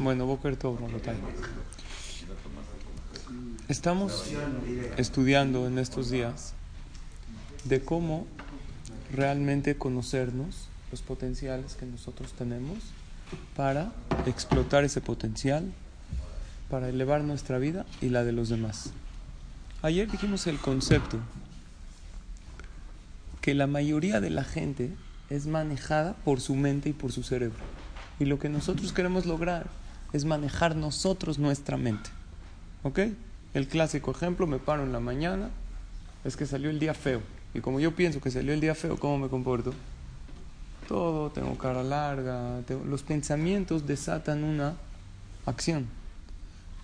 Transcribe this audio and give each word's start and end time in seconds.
Bueno, 0.00 0.26
Boker. 0.26 0.58
Estamos 3.68 4.24
estudiando 4.96 5.68
en 5.68 5.78
estos 5.78 6.10
días 6.10 6.54
de 7.62 7.80
cómo 7.80 8.26
realmente 9.12 9.76
conocernos, 9.76 10.68
los 10.90 11.02
potenciales 11.02 11.76
que 11.76 11.86
nosotros 11.86 12.32
tenemos, 12.32 12.78
para 13.54 13.92
explotar 14.26 14.82
ese 14.82 15.00
potencial, 15.00 15.72
para 16.68 16.88
elevar 16.88 17.22
nuestra 17.22 17.58
vida 17.58 17.86
y 18.00 18.08
la 18.08 18.24
de 18.24 18.32
los 18.32 18.48
demás. 18.48 18.90
Ayer 19.82 20.10
dijimos 20.10 20.48
el 20.48 20.58
concepto 20.58 21.20
que 23.40 23.54
la 23.54 23.68
mayoría 23.68 24.20
de 24.20 24.30
la 24.30 24.42
gente 24.42 24.90
es 25.30 25.46
manejada 25.46 26.16
por 26.24 26.40
su 26.40 26.56
mente 26.56 26.88
y 26.88 26.92
por 26.92 27.12
su 27.12 27.22
cerebro. 27.22 27.83
Y 28.18 28.26
lo 28.26 28.38
que 28.38 28.48
nosotros 28.48 28.92
queremos 28.92 29.26
lograr 29.26 29.66
es 30.12 30.24
manejar 30.24 30.76
nosotros 30.76 31.38
nuestra 31.38 31.76
mente. 31.76 32.10
¿Ok? 32.82 33.00
El 33.54 33.68
clásico 33.68 34.10
ejemplo, 34.10 34.46
me 34.46 34.58
paro 34.58 34.82
en 34.82 34.92
la 34.92 35.00
mañana, 35.00 35.50
es 36.24 36.36
que 36.36 36.46
salió 36.46 36.70
el 36.70 36.78
día 36.78 36.94
feo. 36.94 37.20
Y 37.54 37.60
como 37.60 37.80
yo 37.80 37.94
pienso 37.94 38.20
que 38.20 38.30
salió 38.30 38.52
el 38.52 38.60
día 38.60 38.74
feo, 38.74 38.98
¿cómo 38.98 39.18
me 39.18 39.28
comporto? 39.28 39.72
Todo, 40.88 41.30
tengo 41.30 41.56
cara 41.56 41.82
larga, 41.82 42.60
los 42.86 43.02
pensamientos 43.02 43.86
desatan 43.86 44.44
una 44.44 44.74
acción. 45.46 45.86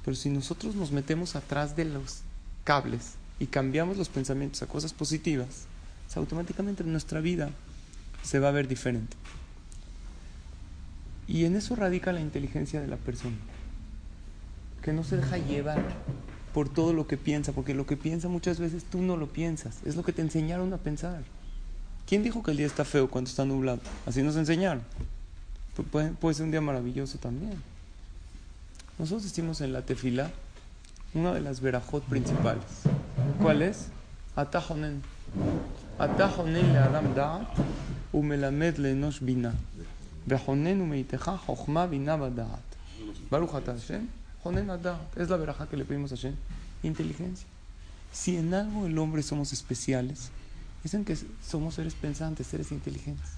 Pero 0.04 0.16
si 0.16 0.30
nosotros 0.30 0.74
nos 0.74 0.92
metemos 0.92 1.36
atrás 1.36 1.76
de 1.76 1.84
los 1.84 2.22
cables 2.64 3.14
y 3.38 3.46
cambiamos 3.46 3.96
los 3.96 4.08
pensamientos 4.08 4.62
a 4.62 4.66
cosas 4.66 4.92
positivas, 4.92 5.66
pues 6.06 6.16
automáticamente 6.16 6.84
nuestra 6.84 7.20
vida 7.20 7.50
se 8.22 8.38
va 8.38 8.48
a 8.48 8.52
ver 8.52 8.68
diferente. 8.68 9.16
Y 11.30 11.44
en 11.44 11.54
eso 11.54 11.76
radica 11.76 12.12
la 12.12 12.20
inteligencia 12.20 12.80
de 12.80 12.88
la 12.88 12.96
persona, 12.96 13.36
que 14.82 14.92
no 14.92 15.04
se 15.04 15.16
deja 15.16 15.38
llevar 15.38 15.80
por 16.52 16.68
todo 16.68 16.92
lo 16.92 17.06
que 17.06 17.16
piensa, 17.16 17.52
porque 17.52 17.72
lo 17.72 17.86
que 17.86 17.96
piensa 17.96 18.26
muchas 18.26 18.58
veces 18.58 18.82
tú 18.84 19.00
no 19.00 19.16
lo 19.16 19.28
piensas, 19.28 19.78
es 19.86 19.94
lo 19.94 20.02
que 20.02 20.12
te 20.12 20.22
enseñaron 20.22 20.72
a 20.72 20.78
pensar. 20.78 21.22
¿Quién 22.08 22.24
dijo 22.24 22.42
que 22.42 22.50
el 22.50 22.56
día 22.56 22.66
está 22.66 22.84
feo 22.84 23.08
cuando 23.08 23.30
está 23.30 23.44
nublado? 23.44 23.78
Así 24.06 24.22
nos 24.24 24.34
enseñaron. 24.34 24.82
Pu- 25.76 25.84
Puede, 25.84 26.10
puede 26.10 26.34
ser 26.34 26.46
un 26.46 26.50
día 26.50 26.60
maravilloso 26.60 27.18
también. 27.18 27.54
Nosotros 28.98 29.22
decimos 29.22 29.60
en 29.60 29.72
la 29.72 29.82
tefila 29.82 30.30
una 31.14 31.32
de 31.32 31.40
las 31.40 31.60
verajot 31.60 32.02
principales. 32.04 32.64
¿Cuál 33.40 33.62
es? 33.62 33.86
Atajonen. 34.34 35.00
Atajonen 36.00 36.72
le 36.72 36.78
adam 36.78 37.14
da'at 37.14 37.46
umelamed 38.12 38.76
le 38.78 38.90
enosh 38.92 39.20
bina. 39.20 39.54
Es 45.16 45.28
la 45.28 45.36
veraja 45.36 45.68
que 45.68 45.76
le 45.76 45.84
pedimos 45.84 46.12
a 46.12 46.16
Hashem. 46.16 46.34
Inteligencia. 46.82 47.46
Si 48.12 48.36
en 48.36 48.54
algo 48.54 48.86
el 48.86 48.98
hombre 48.98 49.22
somos 49.22 49.52
especiales, 49.52 50.30
es 50.84 50.94
en 50.94 51.04
que 51.04 51.16
somos 51.46 51.74
seres 51.74 51.94
pensantes, 51.94 52.46
seres 52.46 52.72
inteligentes. 52.72 53.28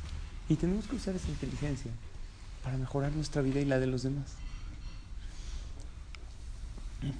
Y 0.48 0.56
tenemos 0.56 0.86
que 0.86 0.96
usar 0.96 1.14
esa 1.14 1.28
inteligencia 1.28 1.90
para 2.62 2.76
mejorar 2.76 3.12
nuestra 3.12 3.42
vida 3.42 3.60
y 3.60 3.64
la 3.64 3.78
de 3.78 3.86
los 3.86 4.02
demás. 4.02 4.26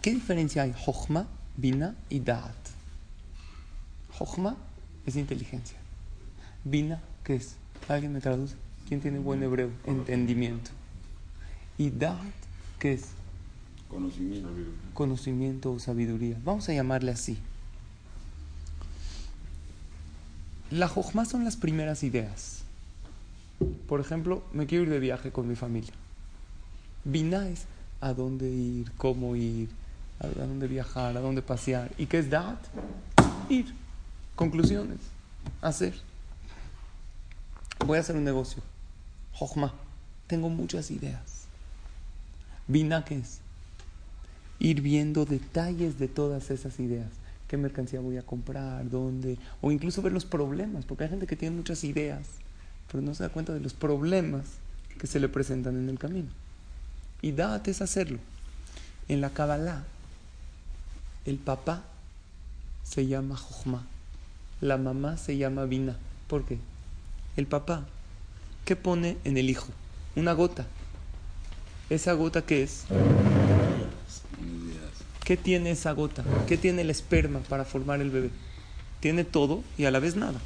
¿Qué 0.01 0.13
diferencia 0.15 0.63
hay? 0.63 0.75
Jochma, 0.77 1.27
Bina 1.57 1.97
y 2.09 2.21
Da'at. 2.21 2.55
Jochma 4.13 4.57
es 5.07 5.17
inteligencia. 5.17 5.77
Bina, 6.65 7.01
¿qué 7.25 7.37
es? 7.37 7.57
¿Alguien 7.89 8.13
me 8.13 8.21
traduce? 8.21 8.55
¿Quién 8.93 9.01
tiene 9.01 9.21
buen 9.21 9.43
hebreo? 9.43 9.71
Entendimiento. 9.87 10.71
Y 11.79 11.89
Da'at, 11.89 12.19
¿qué 12.79 12.93
es? 12.93 13.07
Conocimiento. 13.89 14.51
Conocimiento 14.93 15.73
o 15.73 15.79
sabiduría. 15.79 16.37
Vamos 16.45 16.69
a 16.69 16.75
llamarle 16.75 17.11
así. 17.11 17.39
La 20.71 20.89
Jochma 20.89 21.25
son 21.25 21.43
las 21.43 21.57
primeras 21.57 22.03
ideas. 22.03 22.65
Por 23.89 23.99
ejemplo, 23.99 24.45
me 24.53 24.67
quiero 24.67 24.85
ir 24.85 24.91
de 24.91 24.99
viaje 24.99 25.33
con 25.33 25.49
mi 25.49 25.57
familia. 25.57 25.95
Bina 27.03 27.49
es 27.49 27.65
a 28.03 28.13
dónde 28.13 28.51
ir, 28.51 28.93
cómo 28.99 29.37
ir, 29.37 29.71
a 30.21 30.27
dónde 30.27 30.69
viajar, 30.69 31.17
a 31.17 31.21
dónde 31.21 31.41
pasear. 31.41 31.91
¿Y 31.97 32.05
qué 32.05 32.19
es 32.19 32.29
Da'at? 32.29 32.59
Ir. 33.49 33.73
Conclusiones. 34.35 34.99
Hacer. 35.63 35.95
Voy 37.87 37.97
a 37.97 38.03
hacer 38.03 38.17
un 38.17 38.25
negocio. 38.25 38.63
Jochma. 39.43 39.73
Tengo 40.29 40.49
muchas 40.49 40.91
ideas. 40.93 41.47
Bina, 42.69 43.05
¿qué 43.05 43.17
es? 43.17 43.41
Ir 44.61 44.81
viendo 44.81 45.25
detalles 45.25 45.99
de 45.99 46.07
todas 46.07 46.51
esas 46.51 46.79
ideas. 46.79 47.09
¿Qué 47.49 47.57
mercancía 47.57 48.01
voy 48.01 48.19
a 48.19 48.23
comprar? 48.23 48.89
¿Dónde? 48.89 49.37
O 49.61 49.73
incluso 49.73 50.01
ver 50.01 50.13
los 50.13 50.25
problemas. 50.25 50.85
Porque 50.85 51.05
hay 51.05 51.11
gente 51.11 51.27
que 51.27 51.35
tiene 51.35 51.57
muchas 51.57 51.83
ideas, 51.83 52.23
pero 52.91 53.03
no 53.03 53.15
se 53.15 53.25
da 53.25 53.31
cuenta 53.31 53.53
de 53.53 53.59
los 53.59 53.75
problemas 53.75 54.45
que 54.99 55.09
se 55.09 55.19
le 55.19 55.29
presentan 55.29 55.77
en 55.77 55.89
el 55.89 55.99
camino. 55.99 56.29
Y 57.21 57.33
Da'at 57.33 57.67
es 57.67 57.83
hacerlo. 57.83 58.19
En 59.09 59.21
la 59.21 59.31
Kabbalah, 59.31 59.83
el 61.27 61.39
papá 61.39 61.83
se 62.85 63.09
llama 63.09 63.37
Jochma, 63.37 63.85
la 64.61 64.79
mamá 64.79 65.17
se 65.17 65.37
llama 65.37 65.65
Bina. 65.65 65.97
¿Por 66.29 66.45
qué? 66.45 66.59
El 67.37 67.47
papá, 67.49 67.85
¿qué 68.65 68.77
pone 68.77 69.19
en 69.25 69.37
el 69.37 69.51
hijo? 69.51 69.69
Una 70.17 70.33
gota. 70.33 70.67
¿Esa 71.91 72.13
gota 72.15 72.43
qué 72.43 72.63
es? 72.63 72.85
¿Qué 75.25 75.37
tiene 75.37 75.71
esa 75.71 75.93
gota? 75.93 76.25
¿Qué 76.47 76.57
tiene 76.57 76.83
el 76.83 76.91
esperma 76.91 77.41
para 77.41 77.65
formar 77.65 78.01
el 78.01 78.11
bebé? 78.11 78.31
Tiene 79.01 79.25
todo 79.25 79.63
y 79.79 79.85
a 79.85 79.91
la 79.91 79.99
vez 79.99 80.17
nada. 80.17 80.41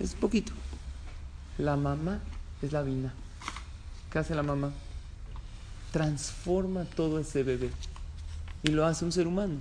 Es 0.00 0.14
poquito. 0.14 0.52
La 1.58 1.76
mamá 1.76 2.20
es 2.62 2.72
la 2.72 2.82
Bina. 2.82 3.12
¿Qué 4.10 4.18
hace 4.18 4.34
la 4.34 4.42
mamá? 4.42 4.72
transforma 5.92 6.84
todo 6.84 7.18
ese 7.18 7.42
bebé 7.42 7.70
y 8.62 8.70
lo 8.70 8.86
hace 8.86 9.04
un 9.04 9.12
ser 9.12 9.26
humano. 9.26 9.54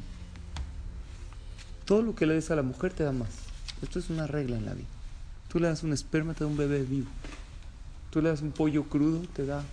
Todo 1.85 2.01
lo 2.01 2.16
que 2.16 2.25
le 2.25 2.33
des 2.33 2.51
a 2.51 2.56
la 2.56 2.63
mujer 2.63 2.94
te 2.94 3.03
da 3.03 3.11
más. 3.11 3.29
Esto 3.81 4.00
es 4.00 4.09
una 4.09 4.27
regla 4.27 4.57
en 4.57 4.66
la 4.66 4.73
vida. 4.73 4.88
Tú 5.47 5.59
le 5.59 5.67
das 5.67 5.83
un 5.83 5.94
esperma, 5.94 6.33
te 6.33 6.44
da 6.44 6.50
un 6.50 6.57
bebé 6.57 6.83
vivo. 6.83 7.07
Tú 8.09 8.22
le 8.22 8.29
das 8.29 8.41
un 8.41 8.51
pollo 8.51 8.84
crudo, 8.85 9.22
te 9.34 9.45
da 9.45 9.63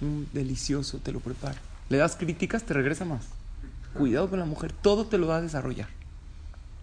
un 0.00 0.28
delicioso, 0.32 0.98
te 0.98 1.12
lo 1.12 1.20
prepara. 1.20 1.58
Le 1.88 1.98
das 1.98 2.16
críticas, 2.16 2.64
te 2.64 2.74
regresa 2.74 3.04
más. 3.04 3.26
Cuidado 3.96 4.28
con 4.30 4.38
la 4.38 4.44
mujer, 4.46 4.72
todo 4.72 5.06
te 5.06 5.18
lo 5.18 5.26
va 5.26 5.36
a 5.36 5.40
desarrollar. 5.42 5.88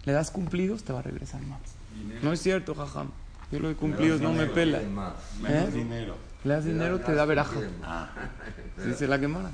Le 0.04 0.12
das 0.12 0.30
cumplidos, 0.30 0.84
te 0.84 0.92
va 0.92 1.00
a 1.00 1.02
regresar 1.02 1.42
más. 1.42 1.60
No 2.22 2.32
es 2.32 2.40
cierto, 2.40 2.74
jajam. 2.74 3.10
Yo 3.52 3.58
lo 3.58 3.68
de 3.68 3.74
cumplidos 3.74 4.20
no 4.20 4.32
me 4.32 4.46
pela. 4.46 4.78
Menos 5.42 5.68
¿Eh? 5.68 5.72
dinero. 5.72 6.16
Le 6.44 6.54
das 6.54 6.64
dinero, 6.64 7.00
te 7.00 7.12
da 7.14 7.24
veraja. 7.24 7.60
Ah, 7.82 8.08
Dice 8.86 9.06
la 9.08 9.18
quemara. 9.18 9.50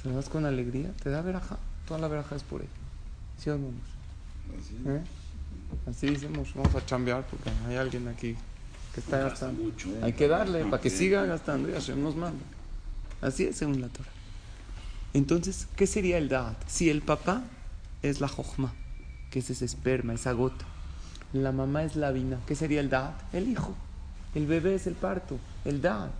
Se 0.00 0.08
lo 0.08 0.14
das 0.14 0.28
con 0.28 0.46
alegría, 0.46 0.92
te 1.02 1.10
da 1.10 1.20
veraja. 1.22 1.58
Toda 1.86 2.00
la 2.00 2.08
veraja 2.08 2.36
es 2.36 2.42
por 2.42 2.62
él. 2.62 2.68
¿Sí 3.38 3.50
o 3.50 3.58
no? 3.58 3.68
así. 4.58 4.76
¿Eh? 4.86 5.02
Así 5.86 6.08
decimos, 6.08 6.52
vamos 6.54 6.74
a 6.74 6.84
chambear 6.84 7.26
porque 7.26 7.50
hay 7.68 7.76
alguien 7.76 8.08
aquí 8.08 8.36
que 8.94 9.00
está 9.00 9.18
gastando. 9.18 9.62
mucho, 9.62 9.88
¿eh? 9.90 10.00
Hay 10.02 10.12
que 10.14 10.28
darle 10.28 10.64
para 10.64 10.80
que 10.80 10.90
siga 10.90 11.24
gastando 11.26 11.68
y 11.68 11.72
Hashem 11.72 12.02
nos 12.02 12.16
manda. 12.16 12.42
Así 13.20 13.44
es 13.44 13.56
según 13.56 13.80
la 13.80 13.88
Torah. 13.88 14.08
Entonces, 15.14 15.68
¿qué 15.76 15.86
sería 15.86 16.18
el 16.18 16.28
Da'at? 16.28 16.56
Si 16.66 16.90
el 16.90 17.02
papá 17.02 17.44
es 18.02 18.20
la 18.20 18.28
Jochma, 18.28 18.74
que 19.30 19.38
es 19.38 19.50
ese 19.50 19.64
esperma, 19.64 20.14
esa 20.14 20.32
gota. 20.32 20.64
La 21.32 21.52
mamá 21.52 21.84
es 21.84 21.96
la 21.96 22.10
vina. 22.10 22.38
¿Qué 22.46 22.54
sería 22.54 22.80
el 22.80 22.90
Da'at? 22.90 23.34
El 23.34 23.48
hijo. 23.48 23.74
El 24.34 24.46
bebé 24.46 24.74
es 24.74 24.86
el 24.86 24.94
parto. 24.94 25.38
El 25.64 25.80
Da'at. 25.80 26.12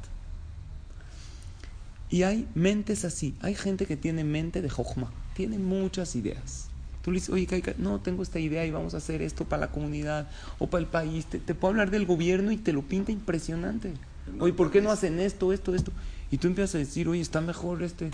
Y 2.09 2.23
hay 2.23 2.49
mentes 2.55 3.05
así. 3.05 3.35
Hay 3.43 3.55
gente 3.55 3.87
que 3.87 3.97
tiene 3.97 4.25
mente 4.25 4.63
de 4.63 4.71
Jochma. 4.71 5.11
Tiene 5.35 5.59
muchas 5.59 6.17
ideas. 6.17 6.69
Tú 7.07 7.13
le 7.13 7.19
dices, 7.19 7.31
oye, 7.31 7.47
no, 7.79 8.01
tengo 8.01 8.25
esta 8.25 8.41
idea 8.41 8.67
y 8.67 8.73
vamos 8.73 8.95
a 8.95 8.97
hacer 8.97 9.23
esto 9.23 9.45
para 9.45 9.61
la 9.61 9.69
comunidad 9.71 10.29
o 10.59 10.67
para 10.67 10.83
el 10.83 10.89
país. 10.89 11.25
Te, 11.27 11.39
te 11.39 11.55
puedo 11.55 11.71
hablar 11.71 11.93
del 11.93 12.05
gobierno 12.05 12.51
y 12.51 12.57
te 12.57 12.73
lo 12.73 12.83
pinta 12.83 13.13
impresionante. 13.13 13.93
Oye, 14.41 14.53
¿por 14.53 14.73
qué 14.73 14.83
no 14.83 14.91
hacen 14.91 15.21
esto, 15.21 15.53
esto, 15.53 15.73
esto? 15.73 15.93
Y 16.33 16.39
tú 16.39 16.49
empiezas 16.49 16.75
a 16.75 16.79
decir, 16.79 17.07
oye, 17.07 17.21
está 17.21 17.41
mejor 17.41 17.85
este 17.85 18.11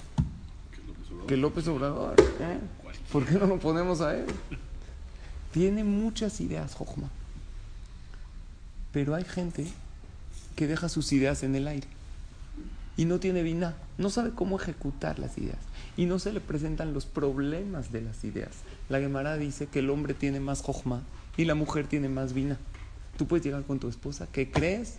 que 1.26 1.38
López 1.38 1.66
Obrador. 1.68 2.16
¿eh? 2.20 2.58
¿Por 3.10 3.24
qué 3.24 3.36
no 3.36 3.46
lo 3.46 3.58
ponemos 3.58 4.02
a 4.02 4.14
él? 4.14 4.26
Tiene 5.52 5.84
muchas 5.84 6.38
ideas, 6.42 6.74
Jojma. 6.74 7.08
Pero 8.92 9.14
hay 9.14 9.24
gente 9.24 9.66
que 10.54 10.66
deja 10.66 10.90
sus 10.90 11.14
ideas 11.14 11.44
en 11.44 11.54
el 11.54 11.66
aire 11.66 11.88
y 12.96 13.04
no 13.04 13.20
tiene 13.20 13.42
vina, 13.42 13.74
no 13.98 14.10
sabe 14.10 14.30
cómo 14.30 14.58
ejecutar 14.58 15.18
las 15.18 15.38
ideas 15.38 15.58
y 15.96 16.06
no 16.06 16.18
se 16.18 16.32
le 16.32 16.40
presentan 16.40 16.94
los 16.94 17.06
problemas 17.06 17.92
de 17.92 18.02
las 18.02 18.24
ideas. 18.24 18.50
La 18.88 19.00
Gemara 19.00 19.36
dice 19.36 19.66
que 19.66 19.80
el 19.80 19.90
hombre 19.90 20.14
tiene 20.14 20.40
más 20.40 20.62
Jojma 20.62 21.02
y 21.36 21.44
la 21.44 21.54
mujer 21.54 21.86
tiene 21.86 22.08
más 22.08 22.32
vina. 22.32 22.58
Tú 23.16 23.26
puedes 23.26 23.44
llegar 23.44 23.62
con 23.64 23.78
tu 23.78 23.88
esposa, 23.88 24.26
¿qué 24.32 24.50
crees? 24.50 24.96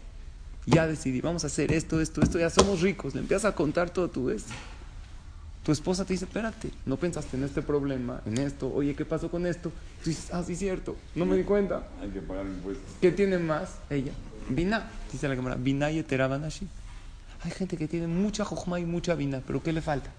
Ya 0.66 0.88
decidí, 0.88 1.22
vamos 1.22 1.44
a 1.44 1.48
hacer 1.48 1.72
esto, 1.74 2.00
esto, 2.00 2.22
esto, 2.22 2.40
ya 2.40 2.50
somos 2.50 2.82
ricos. 2.82 3.16
Le 3.16 3.22
empiezas 3.22 3.52
a 3.52 3.56
contar 3.56 3.90
todo 3.90 4.10
tu 4.10 4.30
esto. 4.30 4.54
Tu 5.64 5.72
esposa 5.72 6.04
te 6.04 6.14
dice, 6.14 6.26
espérate, 6.26 6.72
no 6.86 6.98
pensaste 6.98 7.38
en 7.38 7.44
este 7.44 7.62
problema, 7.62 8.22
en 8.26 8.38
esto, 8.38 8.72
oye, 8.74 8.96
¿qué 8.96 9.06
pasó 9.06 9.32
con 9.32 9.46
esto? 9.46 9.72
Tú 10.04 10.10
dices, 10.10 10.30
ah, 10.34 10.44
sí, 10.46 10.58
cierto, 10.58 10.98
no 11.16 11.26
me 11.26 11.38
di 11.38 11.44
cuenta. 11.44 11.88
Hay 12.02 12.10
que 12.10 12.20
pagar 12.20 12.46
impuestos. 12.46 12.86
¿Qué 13.00 13.12
tiene 13.12 13.38
más 13.40 13.78
ella? 13.90 14.12
Vina, 14.50 14.90
dice 15.10 15.28
la 15.30 15.38
cámara, 15.38 15.56
vina 15.56 15.90
y 15.90 16.00
así. 16.00 16.68
Hay 17.44 17.52
gente 17.52 17.78
que 17.78 17.88
tiene 17.88 18.08
mucha 18.08 18.46
jojma 18.46 18.80
y 18.80 18.86
mucha 18.86 19.16
vina, 19.16 19.42
pero 19.46 19.62
¿qué 19.62 19.74
le 19.74 19.82
falta? 19.82 20.10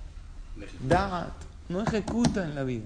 Dat, 0.87 1.33
no 1.69 1.81
ejecuta 1.83 2.45
en 2.45 2.55
la 2.55 2.65
vida. 2.65 2.85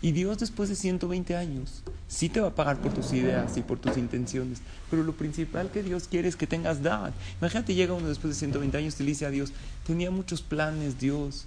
Y 0.00 0.12
Dios 0.12 0.38
después 0.38 0.68
de 0.68 0.76
120 0.76 1.34
años 1.34 1.82
sí 2.06 2.28
te 2.28 2.40
va 2.40 2.48
a 2.48 2.54
pagar 2.54 2.78
por 2.78 2.92
tus 2.92 3.12
ideas 3.12 3.56
y 3.56 3.62
por 3.62 3.78
tus 3.78 3.96
intenciones. 3.96 4.60
Pero 4.90 5.02
lo 5.02 5.14
principal 5.14 5.70
que 5.70 5.82
Dios 5.82 6.06
quiere 6.08 6.28
es 6.28 6.36
que 6.36 6.46
tengas 6.46 6.82
dad. 6.82 7.12
Imagínate, 7.40 7.74
llega 7.74 7.94
uno 7.94 8.08
después 8.08 8.34
de 8.34 8.38
120 8.38 8.76
años 8.76 9.00
y 9.00 9.02
le 9.02 9.08
dice 9.08 9.26
a 9.26 9.30
Dios, 9.30 9.52
tenía 9.86 10.10
muchos 10.10 10.40
planes 10.40 11.00
Dios. 11.00 11.46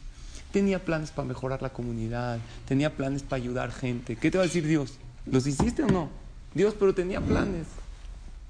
Tenía 0.52 0.84
planes 0.84 1.12
para 1.12 1.28
mejorar 1.30 1.62
la 1.62 1.70
comunidad, 1.70 2.40
tenía 2.68 2.94
planes 2.94 3.24
para 3.24 3.42
ayudar 3.42 3.72
gente. 3.72 4.18
¿Qué 4.18 4.30
te 4.30 4.38
va 4.38 4.44
a 4.44 4.48
decir 4.48 4.68
Dios? 4.68 4.96
¿Los 5.26 5.48
hiciste 5.48 5.84
o 5.84 5.88
no? 5.88 6.10
Dios, 6.54 6.76
pero 6.78 6.94
tenía 6.94 7.22
planes. 7.22 7.68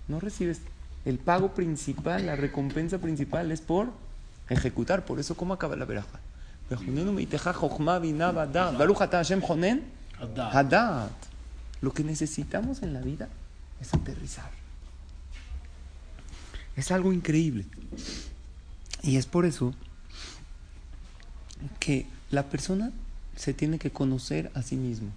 No 0.07 0.19
recibes 0.19 0.61
el 1.05 1.17
pago 1.17 1.53
principal, 1.53 2.25
la 2.25 2.35
recompensa 2.35 2.99
principal 2.99 3.51
es 3.51 3.61
por 3.61 3.91
ejecutar. 4.49 5.05
Por 5.05 5.19
eso, 5.19 5.35
¿cómo 5.35 5.53
acaba 5.53 5.75
la 5.75 5.85
veraja? 5.85 6.19
Lo 11.81 11.93
que 11.93 12.03
necesitamos 12.03 12.83
en 12.83 12.93
la 12.93 13.01
vida 13.01 13.27
es 13.81 13.93
aterrizar. 13.93 14.51
Es 16.75 16.91
algo 16.91 17.11
increíble. 17.11 17.65
Y 19.01 19.17
es 19.17 19.25
por 19.25 19.45
eso 19.45 19.73
que 21.79 22.05
la 22.29 22.43
persona 22.43 22.91
se 23.35 23.53
tiene 23.53 23.79
que 23.79 23.91
conocer 23.91 24.51
a 24.53 24.61
sí 24.61 24.75
mismo. 24.75 25.09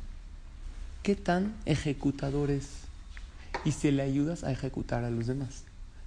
¿Qué 1.02 1.14
tan 1.14 1.54
ejecutador 1.66 2.50
es? 2.50 2.68
Y 3.64 3.72
si 3.72 3.90
le 3.90 4.02
ayudas 4.02 4.42
a 4.42 4.50
ejecutar 4.50 5.04
a 5.04 5.10
los 5.10 5.26
demás. 5.26 5.64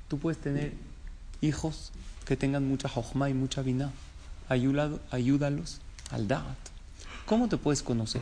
Tú 0.08 0.18
puedes 0.20 0.40
tener 0.40 0.74
hijos 1.42 1.92
que 2.26 2.38
tengan 2.38 2.68
mucha 2.68 2.90
hojma 2.94 3.30
y 3.30 3.34
mucha 3.34 3.62
vina 3.62 3.92
ayúdalos 4.50 5.80
al 6.10 6.28
da'at. 6.28 6.58
¿Cómo 7.26 7.50
te 7.50 7.58
puedes 7.58 7.84
conocer? 7.84 8.22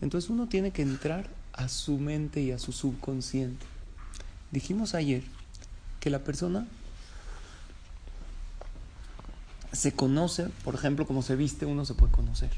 Entonces 0.00 0.30
uno 0.30 0.48
tiene 0.48 0.72
que 0.72 0.82
entrar 0.82 1.28
a 1.52 1.68
su 1.68 1.98
mente 1.98 2.40
y 2.42 2.50
a 2.50 2.58
su 2.58 2.72
subconsciente. 2.72 3.64
Dijimos 4.50 4.94
ayer 4.94 5.22
que 6.00 6.10
la 6.10 6.18
persona 6.20 6.66
se 9.72 9.92
conoce, 9.92 10.48
por 10.64 10.74
ejemplo, 10.74 11.06
como 11.06 11.22
se 11.22 11.36
viste, 11.36 11.66
uno 11.66 11.84
se 11.84 11.94
puede 11.94 12.12
conocer. 12.12 12.50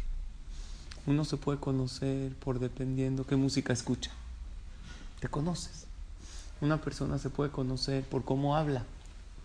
Uno 1.06 1.24
se 1.24 1.36
puede 1.36 1.58
conocer 1.58 2.32
por 2.36 2.58
dependiendo 2.58 3.26
qué 3.26 3.36
música 3.36 3.72
escucha. 3.72 4.10
Te 5.20 5.28
conoces. 5.28 5.87
Una 6.60 6.80
persona 6.80 7.18
se 7.18 7.30
puede 7.30 7.50
conocer 7.50 8.02
por 8.04 8.24
cómo 8.24 8.56
habla. 8.56 8.84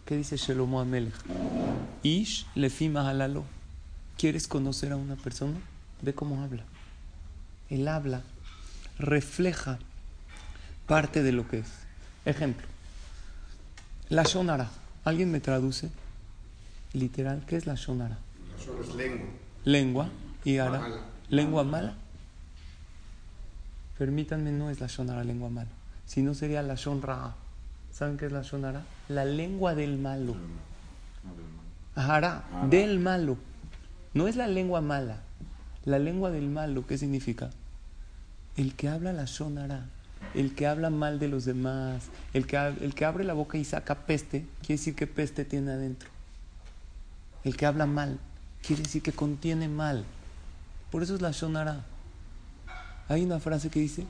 ¿Qué 0.06 0.18
dice 0.18 0.38
Shelomo 0.38 0.82
Amelech? 0.82 1.14
Ish 2.04 2.48
lefima 2.56 3.08
halalo. 3.10 3.44
¿Quieres 4.18 4.48
conocer 4.48 4.92
a 4.92 4.96
una 4.96 5.16
persona? 5.16 5.58
Ve 6.02 6.14
cómo 6.14 6.44
habla. 6.44 6.64
El 7.70 7.88
habla 7.88 8.22
refleja 8.98 9.80
parte 10.88 11.24
de 11.24 11.32
lo 11.32 11.48
que 11.48 11.60
es. 11.60 11.68
Ejemplo, 12.26 12.66
la 14.10 14.24
shonara. 14.24 14.70
¿Alguien 15.04 15.32
me 15.32 15.40
traduce? 15.40 15.90
Literal, 16.94 17.46
¿qué 17.46 17.58
es 17.58 17.66
la 17.66 17.76
shonara? 17.76 18.18
La 18.58 18.82
es 18.82 18.96
lengua. 18.96 19.28
Lengua 19.66 20.10
y 20.46 20.58
ara. 20.58 20.82
Lengua 21.30 21.64
mala. 21.64 21.96
Permítanme, 23.98 24.52
no 24.52 24.70
es 24.70 24.80
la 24.80 24.88
shonara 24.88 25.24
lengua 25.24 25.50
mala, 25.50 25.70
sino 26.06 26.34
sería 26.34 26.62
la 26.62 26.76
shonra. 26.76 27.36
¿Saben 27.92 28.18
qué 28.18 28.26
es 28.26 28.32
la 28.32 28.42
shonara? 28.42 28.84
La 29.08 29.24
lengua 29.24 29.76
del 29.76 29.98
malo. 29.98 30.36
Ajara, 31.96 32.44
del 32.70 33.00
malo. 33.00 33.38
No 34.14 34.28
es 34.28 34.36
la 34.36 34.48
lengua 34.48 34.82
mala. 34.82 35.22
La 35.86 36.00
lengua 36.00 36.32
del 36.32 36.50
malo, 36.50 36.88
¿qué 36.88 36.98
significa? 36.98 37.50
El 38.56 38.74
que 38.74 38.88
habla 38.88 39.14
la 39.14 39.26
shonara, 39.26 39.86
el 40.34 40.56
que 40.56 40.66
habla 40.66 40.90
mal 40.90 41.20
de 41.20 41.28
los 41.28 41.46
demás, 41.46 42.06
el 42.34 42.48
que, 42.48 42.58
el 42.58 42.96
que 42.96 43.06
abre 43.06 43.24
la 43.24 43.34
boca 43.34 43.58
y 43.58 43.66
saca 43.66 43.96
peste, 44.06 44.46
quiere 44.62 44.80
decir 44.80 44.96
que 44.96 45.08
peste 45.08 45.46
tiene 45.46 45.72
adentro. 45.72 46.10
El 47.44 47.58
que 47.58 47.66
habla 47.66 47.86
mal, 47.86 48.20
quiere 48.66 48.84
decir 48.84 49.02
que 49.02 49.12
contiene 49.12 49.68
mal. 49.68 50.06
Por 50.92 51.04
eso 51.04 51.16
es 51.16 51.22
la 51.22 51.32
shonara. 51.32 51.84
Hay 53.10 53.24
una 53.24 53.40
frase 53.40 53.70
que 53.70 53.80
dice, 53.80 54.08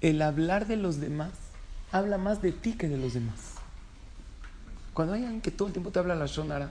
el 0.00 0.22
hablar 0.22 0.66
de 0.66 0.76
los 0.76 1.00
demás 1.00 1.30
habla 1.92 2.18
más 2.18 2.40
de 2.42 2.52
ti 2.52 2.74
que 2.74 2.88
de 2.88 2.96
los 2.96 3.14
demás. 3.14 3.54
Cuando 4.94 5.14
hay 5.14 5.22
alguien 5.22 5.40
que 5.40 5.50
todo 5.50 5.68
el 5.68 5.72
tiempo 5.72 5.90
te 5.90 5.98
habla 5.98 6.14
la 6.14 6.26
shonara, 6.26 6.70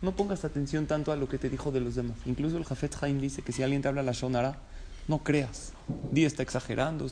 no 0.00 0.12
pongas 0.16 0.44
atención 0.44 0.86
tanto 0.86 1.12
a 1.12 1.16
lo 1.16 1.28
que 1.28 1.38
te 1.38 1.48
dijo 1.48 1.70
de 1.70 1.80
los 1.80 1.94
demás. 1.94 2.16
Incluso 2.26 2.56
el 2.56 2.64
Jafet 2.64 2.96
Haim 3.02 3.20
dice 3.20 3.42
que 3.42 3.52
si 3.52 3.62
alguien 3.62 3.82
te 3.82 3.88
habla 3.88 4.02
la 4.02 4.12
shonara, 4.12 4.56
no 5.08 5.18
creas. 5.18 5.72
Día 6.10 6.26
está 6.26 6.42
exagerando. 6.42 7.06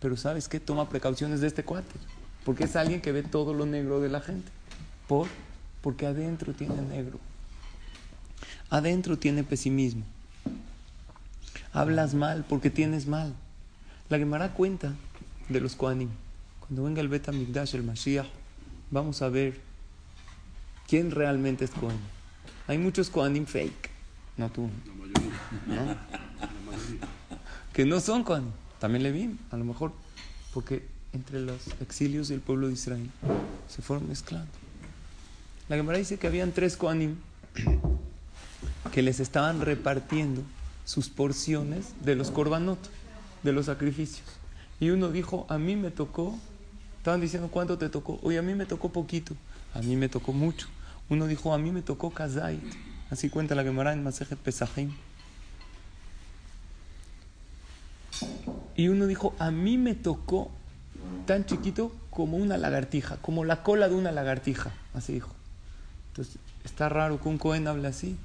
Pero 0.00 0.16
¿sabes 0.16 0.48
qué? 0.48 0.60
Toma 0.60 0.88
precauciones 0.88 1.40
de 1.40 1.46
este 1.46 1.64
cuate. 1.64 1.94
Porque 2.44 2.64
es 2.64 2.76
alguien 2.76 3.00
que 3.00 3.12
ve 3.12 3.22
todo 3.22 3.54
lo 3.54 3.66
negro 3.66 4.00
de 4.00 4.08
la 4.08 4.20
gente. 4.20 4.50
¿Por? 5.08 5.28
Porque 5.82 6.06
adentro 6.06 6.52
tiene 6.54 6.80
negro. 6.82 7.18
Adentro 8.70 9.18
tiene 9.18 9.44
pesimismo. 9.44 10.04
Hablas 11.72 12.14
mal 12.14 12.44
porque 12.48 12.70
tienes 12.70 13.06
mal. 13.06 13.34
La 14.12 14.18
Gemara 14.18 14.52
cuenta 14.52 14.92
de 15.48 15.58
los 15.58 15.74
Koanim. 15.74 16.10
Cuando 16.60 16.84
venga 16.84 17.00
el 17.00 17.08
Beta 17.08 17.32
Migdash, 17.32 17.74
el 17.74 17.82
Mashiach, 17.82 18.26
vamos 18.90 19.22
a 19.22 19.30
ver 19.30 19.58
quién 20.86 21.10
realmente 21.10 21.64
es 21.64 21.70
Kohen. 21.70 21.96
Hay 22.66 22.76
muchos 22.76 23.08
Kohanim 23.08 23.46
fake, 23.46 23.88
no 24.36 24.50
tú. 24.50 24.68
¿no? 25.66 25.96
Que 27.72 27.86
no 27.86 28.00
son 28.00 28.22
Kohanim. 28.22 28.50
También 28.80 29.02
le 29.02 29.12
vi, 29.12 29.34
a 29.50 29.56
lo 29.56 29.64
mejor, 29.64 29.92
porque 30.52 30.86
entre 31.14 31.40
los 31.40 31.68
exilios 31.80 32.28
y 32.28 32.34
el 32.34 32.40
pueblo 32.40 32.66
de 32.66 32.74
Israel 32.74 33.10
se 33.66 33.80
fueron 33.80 34.10
mezclando. 34.10 34.52
La 35.70 35.76
Gemara 35.76 35.96
dice 35.96 36.18
que 36.18 36.26
habían 36.26 36.52
tres 36.52 36.76
Kohanim 36.76 37.16
que 38.92 39.00
les 39.00 39.20
estaban 39.20 39.62
repartiendo 39.62 40.42
sus 40.84 41.08
porciones 41.08 41.94
de 42.04 42.14
los 42.14 42.30
korbanot, 42.30 42.78
de 43.42 43.52
los 43.52 43.66
sacrificios. 43.66 44.26
Y 44.80 44.90
uno 44.90 45.10
dijo, 45.10 45.46
a 45.48 45.58
mí 45.58 45.76
me 45.76 45.90
tocó 45.90 46.38
Estaban 47.02 47.20
diciendo 47.20 47.48
cuánto 47.50 47.78
te 47.78 47.88
tocó. 47.88 48.20
Oye, 48.22 48.38
a 48.38 48.42
mí 48.42 48.54
me 48.54 48.64
tocó 48.64 48.92
poquito. 48.92 49.34
A 49.74 49.80
mí 49.80 49.96
me 49.96 50.08
tocó 50.08 50.32
mucho. 50.32 50.68
Uno 51.08 51.26
dijo, 51.26 51.52
a 51.52 51.58
mí 51.58 51.72
me 51.72 51.82
tocó 51.82 52.12
Kazait. 52.12 52.62
Así 53.10 53.28
cuenta 53.28 53.56
la 53.56 53.64
Gemara 53.64 53.92
en 53.92 54.04
Masejet 54.04 54.38
Pesajim. 54.38 54.92
Y 58.76 58.86
uno 58.86 59.08
dijo, 59.08 59.34
a 59.40 59.50
mí 59.50 59.78
me 59.78 59.96
tocó 59.96 60.52
tan 61.26 61.44
chiquito 61.44 61.90
como 62.10 62.36
una 62.36 62.56
lagartija, 62.56 63.16
como 63.16 63.44
la 63.44 63.64
cola 63.64 63.88
de 63.88 63.96
una 63.96 64.12
lagartija. 64.12 64.70
Así 64.94 65.14
dijo. 65.14 65.34
Entonces, 66.10 66.36
está 66.62 66.88
raro 66.88 67.20
que 67.20 67.28
un 67.28 67.38
Cohen 67.38 67.66
hable 67.66 67.88
así, 67.88 68.16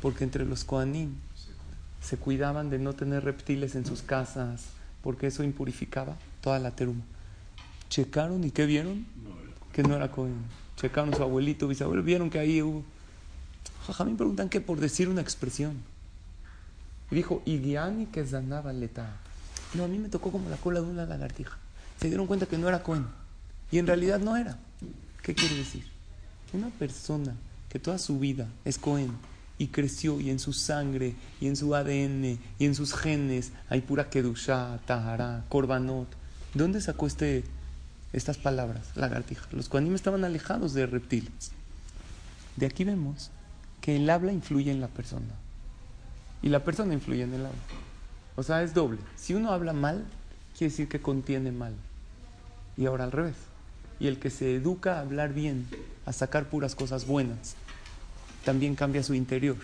porque 0.00 0.22
entre 0.22 0.44
los 0.44 0.62
Kohanim 0.62 1.16
se 2.06 2.16
cuidaban 2.16 2.70
de 2.70 2.78
no 2.78 2.92
tener 2.92 3.24
reptiles 3.24 3.74
en 3.74 3.84
sus 3.84 4.00
casas, 4.00 4.66
porque 5.02 5.26
eso 5.26 5.42
impurificaba 5.42 6.16
toda 6.40 6.60
la 6.60 6.70
teruma. 6.70 7.02
Checaron 7.90 8.44
y 8.44 8.52
¿qué 8.52 8.64
vieron? 8.64 9.04
Que 9.72 9.82
no 9.82 9.96
era 9.96 10.12
Cohen. 10.12 10.36
Checaron 10.76 11.12
su 11.12 11.22
abuelito, 11.24 11.66
bisabuelo, 11.66 12.04
vieron 12.04 12.30
que 12.30 12.38
ahí 12.38 12.62
hubo. 12.62 12.84
me 14.04 14.14
preguntan 14.14 14.48
qué 14.48 14.60
por 14.60 14.78
decir 14.78 15.08
una 15.08 15.20
expresión. 15.20 15.74
Y 17.10 17.16
dijo, 17.16 17.42
Igiani 17.44 18.06
que 18.06 18.24
zanaba 18.24 18.72
leta. 18.72 19.16
No, 19.74 19.82
a 19.82 19.88
mí 19.88 19.98
me 19.98 20.08
tocó 20.08 20.30
como 20.30 20.48
la 20.48 20.56
cola 20.58 20.80
de 20.80 20.86
una 20.86 21.06
lagartija. 21.06 21.58
Se 22.00 22.06
dieron 22.06 22.28
cuenta 22.28 22.46
que 22.46 22.56
no 22.56 22.68
era 22.68 22.84
Cohen. 22.84 23.06
Y 23.72 23.78
en 23.78 23.86
realidad 23.88 24.20
no 24.20 24.36
era. 24.36 24.60
¿Qué 25.22 25.34
quiere 25.34 25.56
decir? 25.56 25.84
Una 26.52 26.68
persona 26.68 27.34
que 27.68 27.80
toda 27.80 27.98
su 27.98 28.20
vida 28.20 28.46
es 28.64 28.78
Cohen 28.78 29.10
y 29.58 29.68
creció 29.68 30.20
y 30.20 30.30
en 30.30 30.38
su 30.38 30.52
sangre 30.52 31.14
y 31.40 31.46
en 31.46 31.56
su 31.56 31.74
ADN 31.74 32.38
y 32.58 32.64
en 32.64 32.74
sus 32.74 32.94
genes 32.94 33.52
hay 33.68 33.80
pura 33.80 34.10
Kedushá, 34.10 34.78
Tahara, 34.86 35.44
Korbanot. 35.48 36.08
¿Dónde 36.54 36.80
sacó 36.80 37.06
este, 37.06 37.44
estas 38.12 38.38
palabras? 38.38 38.88
Lagartija. 38.94 39.46
Los 39.52 39.68
Kohanim 39.68 39.94
estaban 39.94 40.24
alejados 40.24 40.74
de 40.74 40.86
reptiles. 40.86 41.52
De 42.56 42.66
aquí 42.66 42.84
vemos 42.84 43.30
que 43.80 43.96
el 43.96 44.08
habla 44.10 44.32
influye 44.32 44.70
en 44.70 44.80
la 44.80 44.88
persona 44.88 45.34
y 46.42 46.48
la 46.48 46.64
persona 46.64 46.94
influye 46.94 47.22
en 47.22 47.34
el 47.34 47.46
habla. 47.46 47.58
O 48.36 48.42
sea, 48.42 48.62
es 48.62 48.74
doble. 48.74 48.98
Si 49.16 49.34
uno 49.34 49.52
habla 49.52 49.72
mal, 49.72 50.04
quiere 50.56 50.70
decir 50.70 50.88
que 50.88 51.00
contiene 51.00 51.52
mal. 51.52 51.74
Y 52.76 52.86
ahora 52.86 53.04
al 53.04 53.12
revés. 53.12 53.36
Y 53.98 54.08
el 54.08 54.18
que 54.18 54.28
se 54.28 54.54
educa 54.54 54.98
a 54.98 55.00
hablar 55.00 55.32
bien, 55.32 55.66
a 56.04 56.12
sacar 56.12 56.50
puras 56.50 56.74
cosas 56.74 57.06
buenas, 57.06 57.56
también 58.46 58.76
cambia 58.76 59.02
su 59.02 59.12
interior. 59.12 59.56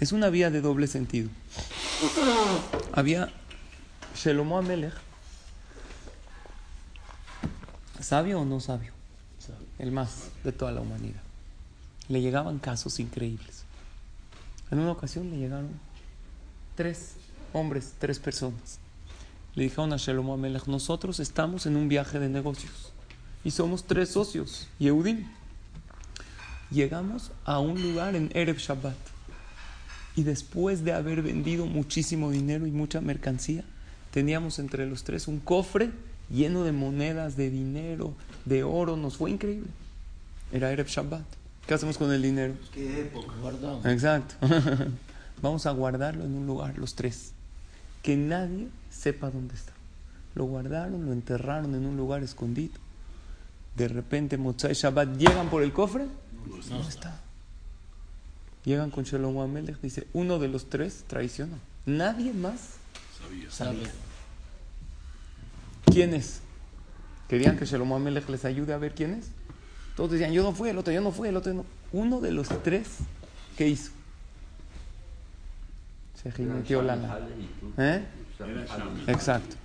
Es 0.00 0.12
una 0.12 0.28
vía 0.28 0.50
de 0.50 0.60
doble 0.60 0.86
sentido. 0.86 1.30
Había 2.92 3.32
Shelomo 4.14 4.58
Amelech, 4.58 4.92
sabio 8.00 8.40
o 8.40 8.44
no 8.44 8.60
sabio, 8.60 8.92
el 9.78 9.92
más 9.92 10.28
de 10.44 10.52
toda 10.52 10.70
la 10.70 10.82
humanidad. 10.82 11.22
Le 12.10 12.20
llegaban 12.20 12.58
casos 12.58 13.00
increíbles. 13.00 13.64
En 14.70 14.78
una 14.78 14.92
ocasión 14.92 15.30
le 15.30 15.38
llegaron 15.38 15.70
tres 16.74 17.14
hombres, 17.54 17.94
tres 17.98 18.18
personas. 18.18 18.78
Le 19.54 19.62
dijeron 19.64 19.94
a 19.94 19.96
Shelomo 19.96 20.34
Amelech, 20.34 20.66
nosotros 20.66 21.18
estamos 21.18 21.64
en 21.64 21.76
un 21.76 21.88
viaje 21.88 22.18
de 22.18 22.28
negocios 22.28 22.92
y 23.42 23.52
somos 23.52 23.84
tres 23.84 24.10
socios, 24.10 24.68
Yehudim. 24.78 25.37
Llegamos 26.70 27.32
a 27.44 27.58
un 27.60 27.80
lugar 27.80 28.14
en 28.14 28.30
Erev 28.34 28.58
Shabbat 28.58 28.96
y 30.16 30.22
después 30.22 30.84
de 30.84 30.92
haber 30.92 31.22
vendido 31.22 31.64
muchísimo 31.66 32.30
dinero 32.30 32.66
y 32.66 32.70
mucha 32.70 33.00
mercancía, 33.00 33.64
teníamos 34.10 34.58
entre 34.58 34.86
los 34.86 35.04
tres 35.04 35.28
un 35.28 35.38
cofre 35.38 35.90
lleno 36.30 36.64
de 36.64 36.72
monedas, 36.72 37.36
de 37.36 37.50
dinero, 37.50 38.14
de 38.44 38.64
oro, 38.64 38.96
nos 38.96 39.16
fue 39.16 39.30
increíble. 39.30 39.70
Era 40.52 40.72
Erev 40.72 40.88
Shabbat. 40.88 41.24
¿Qué 41.66 41.74
hacemos 41.74 41.98
con 41.98 42.12
el 42.12 42.22
dinero? 42.22 42.54
¿Qué 42.72 43.02
época? 43.02 43.34
Guardado. 43.40 43.88
Exacto. 43.88 44.34
Vamos 45.42 45.66
a 45.66 45.70
guardarlo 45.70 46.24
en 46.24 46.34
un 46.34 46.46
lugar, 46.46 46.78
los 46.78 46.94
tres. 46.94 47.32
Que 48.02 48.16
nadie 48.16 48.68
sepa 48.90 49.30
dónde 49.30 49.54
está. 49.54 49.72
Lo 50.34 50.44
guardaron, 50.44 51.06
lo 51.06 51.12
enterraron 51.12 51.74
en 51.74 51.84
un 51.84 51.96
lugar 51.96 52.22
escondido. 52.22 52.74
De 53.76 53.86
repente, 53.86 54.36
Motzai 54.38 54.72
Shabbat, 54.72 55.16
llegan 55.16 55.50
por 55.50 55.62
el 55.62 55.72
cofre. 55.72 56.06
¿Dónde 56.48 56.88
está? 56.88 57.20
Llegan 58.64 58.90
con 58.90 59.04
Shalom 59.04 59.38
Amelech. 59.38 59.80
Dice: 59.80 60.06
Uno 60.12 60.38
de 60.38 60.48
los 60.48 60.68
tres 60.68 61.04
traicionó. 61.06 61.56
Nadie 61.86 62.32
más 62.32 62.74
Sabía. 63.50 63.90
quién 65.86 66.14
es. 66.14 66.40
Querían 67.28 67.56
que 67.56 67.64
Shalom 67.66 67.92
Amelech 67.92 68.28
les 68.28 68.44
ayude 68.44 68.72
a 68.72 68.78
ver 68.78 68.94
quién 68.94 69.12
es. 69.14 69.28
Todos 69.96 70.10
decían: 70.12 70.32
Yo 70.32 70.42
no 70.42 70.52
fui, 70.52 70.68
el 70.70 70.78
otro, 70.78 70.92
yo 70.92 71.00
no 71.00 71.12
fui, 71.12 71.28
el 71.28 71.36
otro 71.36 71.52
no. 71.54 71.64
Uno 71.92 72.20
de 72.20 72.32
los 72.32 72.48
tres, 72.62 72.88
¿qué 73.56 73.68
hizo? 73.68 73.92
Se 76.22 76.30
jineteó 76.32 76.82
la 76.82 76.96
lana. 76.96 77.18
¿Eh? 77.78 78.04
Exacto. 79.06 79.56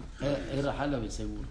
Era- 0.53 0.79
Halabi, 0.79 1.09
seguro. 1.11 1.43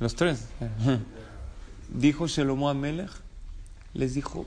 Los 0.00 0.14
tres. 0.14 0.46
Dijo 1.92 2.26
Shelomo 2.26 2.68
Amelech, 2.70 3.10
les 3.94 4.14
dijo, 4.14 4.46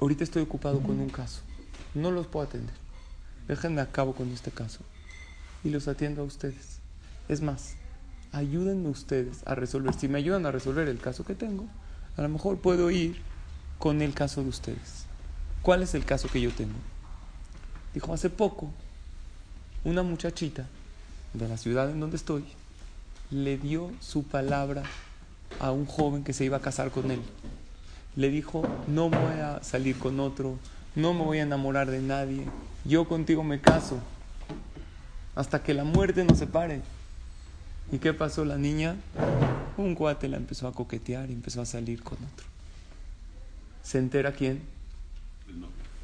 ahorita 0.00 0.24
estoy 0.24 0.42
ocupado 0.42 0.80
con 0.80 1.00
un 1.00 1.08
caso, 1.08 1.40
no 1.94 2.10
los 2.10 2.26
puedo 2.26 2.46
atender. 2.46 2.74
Déjenme 3.48 3.80
a 3.80 3.90
cabo 3.90 4.14
con 4.14 4.30
este 4.32 4.50
caso 4.50 4.80
y 5.62 5.70
los 5.70 5.88
atiendo 5.88 6.22
a 6.22 6.24
ustedes. 6.24 6.80
Es 7.28 7.40
más, 7.42 7.74
ayúdenme 8.32 8.88
ustedes 8.88 9.42
a 9.46 9.54
resolver. 9.54 9.94
Si 9.94 10.08
me 10.08 10.18
ayudan 10.18 10.46
a 10.46 10.50
resolver 10.50 10.88
el 10.88 10.98
caso 10.98 11.24
que 11.24 11.34
tengo, 11.34 11.66
a 12.16 12.22
lo 12.22 12.28
mejor 12.28 12.58
puedo 12.58 12.90
ir 12.90 13.20
con 13.78 14.02
el 14.02 14.14
caso 14.14 14.42
de 14.42 14.48
ustedes. 14.48 15.06
¿Cuál 15.62 15.82
es 15.82 15.94
el 15.94 16.04
caso 16.04 16.28
que 16.28 16.40
yo 16.40 16.50
tengo? 16.52 16.78
Dijo, 17.94 18.12
hace 18.12 18.30
poco, 18.30 18.70
una 19.84 20.02
muchachita 20.02 20.66
de 21.32 21.48
la 21.48 21.56
ciudad 21.56 21.90
en 21.90 22.00
donde 22.00 22.16
estoy 22.16 22.44
le 23.30 23.58
dio 23.58 23.90
su 24.00 24.22
palabra 24.22 24.82
a 25.60 25.70
un 25.72 25.86
joven 25.86 26.24
que 26.24 26.32
se 26.32 26.44
iba 26.44 26.58
a 26.58 26.60
casar 26.60 26.90
con 26.90 27.10
él. 27.10 27.20
Le 28.16 28.30
dijo, 28.30 28.62
no 28.88 29.10
voy 29.10 29.40
a 29.40 29.62
salir 29.62 29.98
con 29.98 30.20
otro, 30.20 30.58
no 30.94 31.12
me 31.12 31.22
voy 31.22 31.38
a 31.38 31.42
enamorar 31.42 31.90
de 31.90 32.00
nadie, 32.00 32.44
yo 32.84 33.06
contigo 33.06 33.44
me 33.44 33.60
caso, 33.60 33.98
hasta 35.34 35.62
que 35.62 35.74
la 35.74 35.84
muerte 35.84 36.24
nos 36.24 36.38
separe. 36.38 36.80
¿Y 37.92 37.98
qué 37.98 38.12
pasó 38.12 38.44
la 38.44 38.56
niña? 38.56 38.96
Un 39.76 39.94
cuate 39.94 40.28
la 40.28 40.38
empezó 40.38 40.66
a 40.66 40.72
coquetear 40.72 41.30
y 41.30 41.34
empezó 41.34 41.60
a 41.60 41.66
salir 41.66 42.02
con 42.02 42.18
otro. 42.18 42.46
¿Se 43.82 43.98
entera 43.98 44.32
quién? 44.32 44.62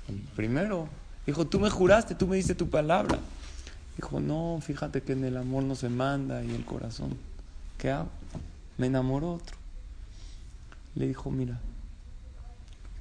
El 0.08 0.16
primero. 0.36 0.88
Dijo, 1.26 1.46
tú 1.46 1.58
me 1.58 1.70
juraste, 1.70 2.14
tú 2.14 2.26
me 2.26 2.36
diste 2.36 2.54
tu 2.54 2.68
palabra. 2.68 3.18
Dijo, 3.96 4.20
no, 4.20 4.60
fíjate 4.62 5.02
que 5.02 5.12
en 5.12 5.24
el 5.24 5.36
amor 5.36 5.64
no 5.64 5.74
se 5.74 5.88
manda 5.88 6.44
y 6.44 6.50
el 6.54 6.64
corazón. 6.64 7.16
¿Qué 7.78 7.90
hago? 7.90 8.08
Me 8.78 8.86
enamoró 8.86 9.34
otro. 9.34 9.56
Le 10.94 11.08
dijo, 11.08 11.30
mira, 11.30 11.58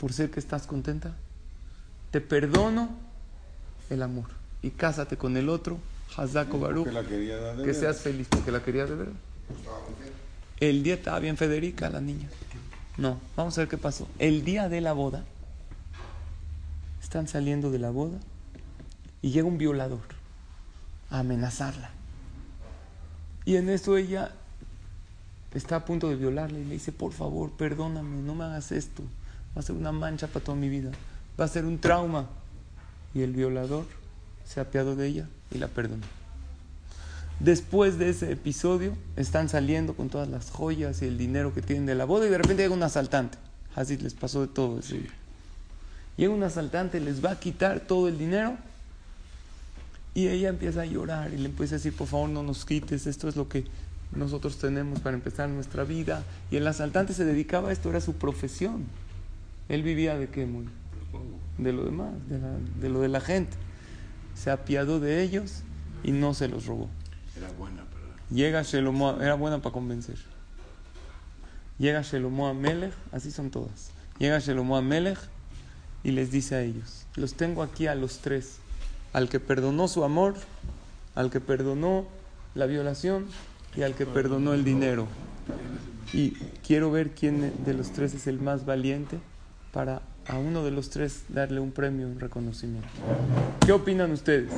por 0.01 0.13
ser 0.13 0.31
que 0.31 0.39
estás 0.39 0.65
contenta, 0.65 1.15
te 2.09 2.21
perdono 2.21 2.89
el 3.91 4.01
amor 4.01 4.29
y 4.63 4.71
cásate 4.71 5.15
con 5.15 5.37
el 5.37 5.47
otro, 5.47 5.77
Hazako 6.17 6.59
Baruch, 6.59 6.87
Que 7.63 7.75
seas 7.75 7.99
feliz 7.99 8.27
porque 8.27 8.51
la 8.51 8.63
quería 8.63 8.87
de 8.87 8.95
verdad. 8.95 9.13
El 10.59 10.81
día 10.81 10.95
estaba 10.95 11.19
bien 11.19 11.37
Federica, 11.37 11.87
la 11.91 12.01
niña. 12.01 12.27
No, 12.97 13.19
vamos 13.35 13.55
a 13.59 13.61
ver 13.61 13.67
qué 13.67 13.77
pasó. 13.77 14.07
El 14.17 14.43
día 14.43 14.69
de 14.69 14.81
la 14.81 14.93
boda, 14.93 15.23
están 16.99 17.27
saliendo 17.27 17.69
de 17.69 17.77
la 17.77 17.91
boda 17.91 18.17
y 19.21 19.29
llega 19.29 19.47
un 19.47 19.59
violador 19.59 20.01
a 21.11 21.19
amenazarla. 21.19 21.91
Y 23.45 23.55
en 23.55 23.69
eso 23.69 23.97
ella 23.97 24.31
está 25.53 25.75
a 25.75 25.85
punto 25.85 26.09
de 26.09 26.15
violarle 26.15 26.59
y 26.61 26.65
le 26.65 26.73
dice, 26.73 26.91
por 26.91 27.13
favor, 27.13 27.51
perdóname, 27.51 28.23
no 28.23 28.33
me 28.33 28.45
hagas 28.45 28.71
esto. 28.71 29.03
Va 29.55 29.59
a 29.59 29.63
ser 29.63 29.75
una 29.75 29.91
mancha 29.91 30.27
para 30.27 30.43
toda 30.45 30.57
mi 30.57 30.69
vida. 30.69 30.91
Va 31.39 31.45
a 31.45 31.47
ser 31.47 31.65
un 31.65 31.79
trauma. 31.79 32.27
Y 33.13 33.21
el 33.21 33.33
violador 33.33 33.85
se 34.45 34.59
apiadó 34.59 34.95
de 34.95 35.07
ella 35.07 35.27
y 35.51 35.57
la 35.57 35.67
perdonó. 35.67 36.05
Después 37.39 37.97
de 37.97 38.09
ese 38.09 38.31
episodio, 38.31 38.95
están 39.15 39.49
saliendo 39.49 39.95
con 39.95 40.09
todas 40.09 40.29
las 40.29 40.51
joyas 40.51 41.01
y 41.01 41.05
el 41.05 41.17
dinero 41.17 41.53
que 41.53 41.61
tienen 41.61 41.85
de 41.87 41.95
la 41.95 42.05
boda 42.05 42.27
y 42.27 42.29
de 42.29 42.37
repente 42.37 42.63
llega 42.63 42.75
un 42.75 42.83
asaltante. 42.83 43.37
Así 43.75 43.97
les 43.97 44.13
pasó 44.13 44.41
de 44.41 44.47
todo 44.47 44.79
ese 44.79 44.99
día. 44.99 45.11
Llega 46.17 46.33
un 46.33 46.43
asaltante, 46.43 46.99
les 46.99 47.23
va 47.23 47.31
a 47.31 47.39
quitar 47.39 47.79
todo 47.79 48.07
el 48.07 48.19
dinero 48.19 48.57
y 50.13 50.27
ella 50.27 50.49
empieza 50.49 50.81
a 50.81 50.85
llorar 50.85 51.33
y 51.33 51.37
le 51.37 51.45
empieza 51.45 51.75
a 51.75 51.77
decir, 51.77 51.95
por 51.95 52.07
favor 52.07 52.29
no 52.29 52.43
nos 52.43 52.65
quites, 52.65 53.07
esto 53.07 53.27
es 53.27 53.35
lo 53.35 53.47
que 53.47 53.65
nosotros 54.13 54.57
tenemos 54.57 54.99
para 54.99 55.15
empezar 55.15 55.49
nuestra 55.49 55.83
vida. 55.83 56.23
Y 56.51 56.57
el 56.57 56.67
asaltante 56.67 57.13
se 57.13 57.25
dedicaba 57.25 57.69
a 57.69 57.71
esto, 57.71 57.89
era 57.89 58.01
su 58.01 58.13
profesión. 58.13 58.85
Él 59.71 59.83
vivía 59.83 60.17
de 60.17 60.27
qué, 60.27 60.45
muy 60.45 60.65
de 61.57 61.71
lo 61.73 61.85
demás, 61.85 62.09
de, 62.27 62.39
la- 62.39 62.57
de 62.79 62.89
lo 62.89 62.99
de 63.01 63.07
la 63.07 63.21
gente. 63.21 63.55
Se 64.35 64.51
apiadó 64.51 64.99
de 64.99 65.21
ellos 65.23 65.63
y 66.03 66.11
no 66.11 66.33
se 66.33 66.47
los 66.47 66.65
robó. 66.65 66.89
Era 67.37 67.49
buena, 67.53 67.85
pero. 67.89 68.01
Llega 68.29 68.63
Shelomo, 68.63 69.21
era 69.21 69.35
buena 69.35 69.61
para 69.61 69.73
convencer. 69.73 70.17
Llega 71.77 72.01
Shelomo 72.01 72.47
a 72.47 72.53
Melech, 72.53 72.93
así 73.11 73.31
son 73.31 73.49
todas. 73.49 73.91
Llega 74.19 74.39
Shelomo 74.39 74.77
a 74.77 74.81
Melech 74.81 75.17
y 76.03 76.11
les 76.11 76.31
dice 76.31 76.55
a 76.55 76.61
ellos: 76.61 77.05
Los 77.15 77.33
tengo 77.35 77.63
aquí 77.63 77.87
a 77.87 77.95
los 77.95 78.19
tres. 78.19 78.57
Al 79.13 79.29
que 79.29 79.39
perdonó 79.39 79.87
su 79.87 80.03
amor, 80.03 80.35
al 81.15 81.29
que 81.31 81.39
perdonó 81.41 82.05
la 82.55 82.65
violación 82.65 83.25
y 83.75 83.81
al 83.83 83.93
que 83.95 84.05
perdonó 84.05 84.53
el 84.53 84.63
dinero. 84.63 85.07
Y 86.13 86.31
quiero 86.65 86.91
ver 86.91 87.11
quién 87.11 87.53
de 87.65 87.73
los 87.73 87.91
tres 87.91 88.13
es 88.13 88.27
el 88.27 88.39
más 88.39 88.65
valiente 88.65 89.19
para 89.71 90.01
a 90.27 90.37
uno 90.37 90.63
de 90.63 90.71
los 90.71 90.89
tres 90.89 91.23
darle 91.29 91.59
un 91.59 91.71
premio, 91.71 92.07
un 92.07 92.19
reconocimiento. 92.19 92.87
¿Qué 93.65 93.71
opinan 93.71 94.11
ustedes? 94.11 94.51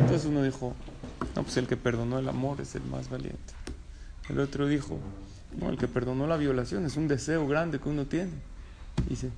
Entonces 0.00 0.24
uno 0.26 0.42
dijo, 0.42 0.74
no, 1.36 1.42
pues 1.42 1.56
el 1.56 1.66
que 1.66 1.76
perdonó 1.76 2.18
el 2.18 2.28
amor 2.28 2.60
es 2.60 2.74
el 2.74 2.82
más 2.84 3.10
valiente. 3.10 3.38
El 4.28 4.40
otro 4.40 4.66
dijo, 4.66 4.98
no, 5.60 5.68
el 5.70 5.76
que 5.76 5.88
perdonó 5.88 6.26
la 6.26 6.36
violación 6.36 6.84
es 6.86 6.96
un 6.96 7.08
deseo 7.08 7.46
grande 7.46 7.78
que 7.78 7.88
uno 7.88 8.06
tiene. 8.06 8.32
Dice, 9.08 9.30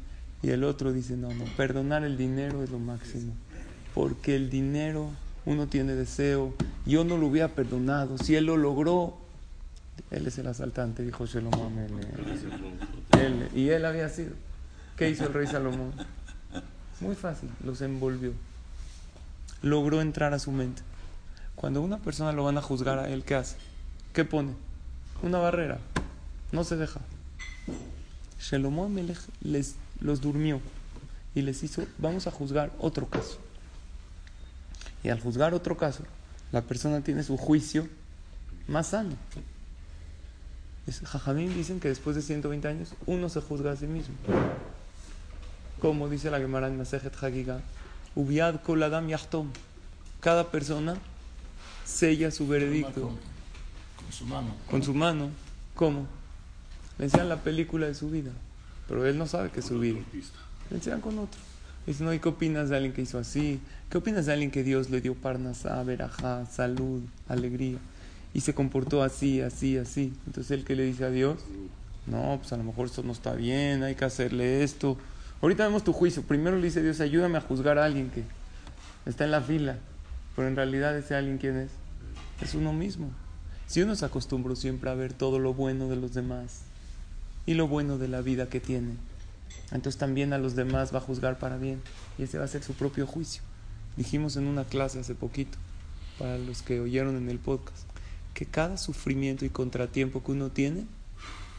y 0.43 0.51
el 0.51 0.65
otro 0.65 0.93
dice, 0.93 1.17
no, 1.17 1.33
no, 1.35 1.45
perdonar 1.57 2.05
el 2.05 2.17
dinero 2.17 2.63
es 2.63 2.71
lo 2.71 2.79
máximo. 2.79 3.33
Porque 3.95 4.37
el 4.37 4.51
dinero 4.51 5.11
uno 5.47 5.67
tiene 5.67 5.95
deseo. 5.95 6.55
Yo 6.85 7.05
no 7.05 7.17
lo 7.17 7.27
hubiera 7.27 7.49
perdonado. 7.49 8.19
Si 8.19 8.37
él 8.37 8.47
lo 8.47 8.57
logró, 8.57 9.17
Él 10.11 10.27
es 10.27 10.39
el 10.39 10.47
asaltante, 10.47 11.03
dijo 11.03 11.27
Shlomo 11.27 11.65
Amelech. 11.65 12.07
Él, 13.19 13.49
y 13.55 13.71
él 13.71 13.85
había 13.85 14.09
sido. 14.09 14.33
¿Qué 14.97 15.11
hizo 15.11 15.27
el 15.27 15.35
rey 15.35 15.47
Salomón? 15.47 15.93
Muy 17.01 17.15
fácil, 17.15 17.51
los 17.63 17.83
envolvió. 17.83 18.33
Logró 19.61 20.01
entrar 20.01 20.33
a 20.33 20.39
su 20.39 20.51
mente. 20.53 20.83
Cuando 21.55 21.83
una 21.83 21.99
persona 21.99 22.33
lo 22.33 22.45
van 22.45 22.57
a 22.57 22.63
juzgar 22.63 22.99
a 22.99 23.09
él, 23.09 23.23
¿qué 23.23 23.35
hace? 23.35 23.57
¿Qué 24.15 24.25
pone? 24.25 24.53
Una 25.23 25.39
barrera. 25.39 25.79
No 26.51 26.65
se 26.65 26.77
deja. 26.77 27.01
Amelech 28.53 29.19
les, 29.43 29.75
los 30.01 30.21
durmió 30.21 30.61
y 31.35 31.43
les 31.43 31.63
hizo, 31.63 31.85
vamos 31.99 32.27
a 32.27 32.31
juzgar 32.31 32.73
otro 32.79 33.09
caso. 33.09 33.39
Y 35.05 35.11
al 35.11 35.21
juzgar 35.21 35.53
otro 35.53 35.77
caso, 35.77 36.05
la 36.53 36.63
persona 36.63 37.03
tiene 37.03 37.23
su 37.23 37.37
juicio 37.37 37.87
más 38.67 38.89
sano. 38.89 39.15
Jajamín 41.05 41.53
dicen 41.55 41.81
que 41.81 41.89
después 41.89 42.17
de 42.17 42.23
120 42.23 42.69
años 42.69 42.95
uno 43.07 43.29
se 43.29 43.41
juzga 43.41 43.73
a 43.73 43.77
sí 43.77 43.87
mismo. 43.87 44.15
Como 45.81 46.09
dice 46.09 46.31
la 46.31 46.39
Gemara 46.39 46.69
en 46.69 46.79
Masejet 46.79 47.15
Hagiga, 47.23 47.61
Ubiad 48.15 48.63
kol 48.63 48.83
adam 48.83 49.09
yachtom. 49.09 49.51
Cada 50.21 50.51
persona 50.51 50.97
sella 51.85 52.31
su 52.31 52.49
veredicto 52.49 53.03
Con, 53.03 53.19
con 54.03 54.13
su 54.13 54.25
mano. 54.25 54.55
con 54.71 54.83
su 54.83 54.95
mano. 54.95 55.31
¿Cómo? 55.75 56.07
Le 56.99 57.05
enseñan 57.05 57.29
la 57.29 57.37
película 57.43 57.87
de 57.87 57.95
su 57.95 58.11
vida, 58.11 58.31
pero 58.89 59.05
él 59.07 59.19
no 59.19 59.27
sabe 59.27 59.51
que 59.51 59.61
es 59.61 59.67
su 59.67 59.79
vida. 59.79 59.99
Le 60.71 60.77
enseñan 60.77 61.01
con 61.03 61.19
otro. 61.19 61.39
Dice, 61.87 62.03
no, 62.03 62.13
¿y 62.13 62.19
qué 62.19 62.29
opinas 62.31 62.69
de 62.71 62.77
alguien 62.77 62.93
que 62.95 63.03
hizo 63.03 63.19
así? 63.19 63.61
¿Qué 63.91 63.99
opinas 63.99 64.27
de 64.27 64.33
alguien 64.33 64.51
que 64.51 64.65
Dios 64.65 64.91
le 64.91 65.01
dio 65.01 65.15
parnasá, 65.15 65.81
verajá, 65.85 66.47
salud, 66.47 67.03
alegría? 67.29 67.79
Y 68.35 68.41
se 68.41 68.55
comportó 68.55 69.03
así, 69.05 69.41
así, 69.41 69.79
así. 69.79 70.13
Entonces 70.27 70.51
él 70.51 70.65
que 70.65 70.75
le 70.75 70.83
dice 70.85 71.05
a 71.05 71.11
Dios, 71.11 71.39
no, 72.07 72.39
pues 72.41 72.53
a 72.53 72.57
lo 72.57 72.65
mejor 72.65 72.87
esto 72.87 73.03
no 73.05 73.13
está 73.13 73.35
bien, 73.35 73.83
hay 73.85 73.95
que 73.95 74.05
hacerle 74.05 74.65
esto. 74.65 74.97
Ahorita 75.43 75.67
vemos 75.67 75.85
tu 75.85 75.93
juicio. 75.93 76.23
Primero 76.23 76.57
le 76.57 76.65
dice 76.65 76.83
Dios, 76.83 77.01
ayúdame 77.01 77.39
a 77.39 77.43
juzgar 77.43 77.79
a 77.79 77.85
alguien 77.85 78.11
que 78.11 78.25
está 79.05 79.25
en 79.25 79.31
la 79.31 79.43
fila. 79.43 79.79
Pero 80.35 80.49
en 80.49 80.57
realidad 80.57 80.97
ese 80.97 81.15
alguien, 81.15 81.39
¿quién 81.39 81.57
es? 81.57 81.71
Es 82.41 82.55
uno 82.55 82.73
mismo. 82.73 83.11
Si 83.67 83.83
uno 83.83 83.97
se 83.97 84.05
acostumbró 84.05 84.55
siempre 84.55 84.91
a 84.91 84.95
ver 84.95 85.13
todo 85.13 85.39
lo 85.39 85.55
bueno 85.55 85.89
de 85.89 85.97
los 85.97 86.15
demás 86.15 86.63
y 87.47 87.55
lo 87.55 87.67
bueno 87.67 87.99
de 87.99 88.09
la 88.09 88.21
vida 88.21 88.49
que 88.49 88.61
tiene, 88.61 88.95
entonces 89.73 89.99
también 89.99 90.33
a 90.33 90.39
los 90.39 90.55
demás 90.55 90.95
va 90.95 90.99
a 90.99 91.03
juzgar 91.03 91.39
para 91.39 91.57
bien 91.57 91.81
y 92.19 92.23
ese 92.23 92.39
va 92.39 92.45
a 92.45 92.49
ser 92.49 92.63
su 92.63 92.75
propio 92.75 93.07
juicio. 93.07 93.43
Dijimos 93.97 94.37
en 94.37 94.47
una 94.47 94.65
clase 94.65 95.01
hace 95.01 95.15
poquito, 95.15 95.59
para 96.19 96.39
los 96.39 96.63
que 96.63 96.81
oyeron 96.81 97.17
en 97.17 97.29
el 97.29 97.39
podcast, 97.39 97.89
que 98.35 98.47
cada 98.47 98.77
sufrimiento 98.77 99.45
y 99.45 99.51
contratiempo 99.51 100.23
que 100.23 100.33
uno 100.33 100.51
tiene, 100.51 100.87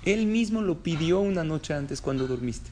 él 0.05 0.27
mismo 0.27 0.61
lo 0.61 0.83
pidió 0.83 1.19
una 1.19 1.43
noche 1.43 1.73
antes 1.73 1.99
cuando 1.99 2.27
dormiste. 2.27 2.69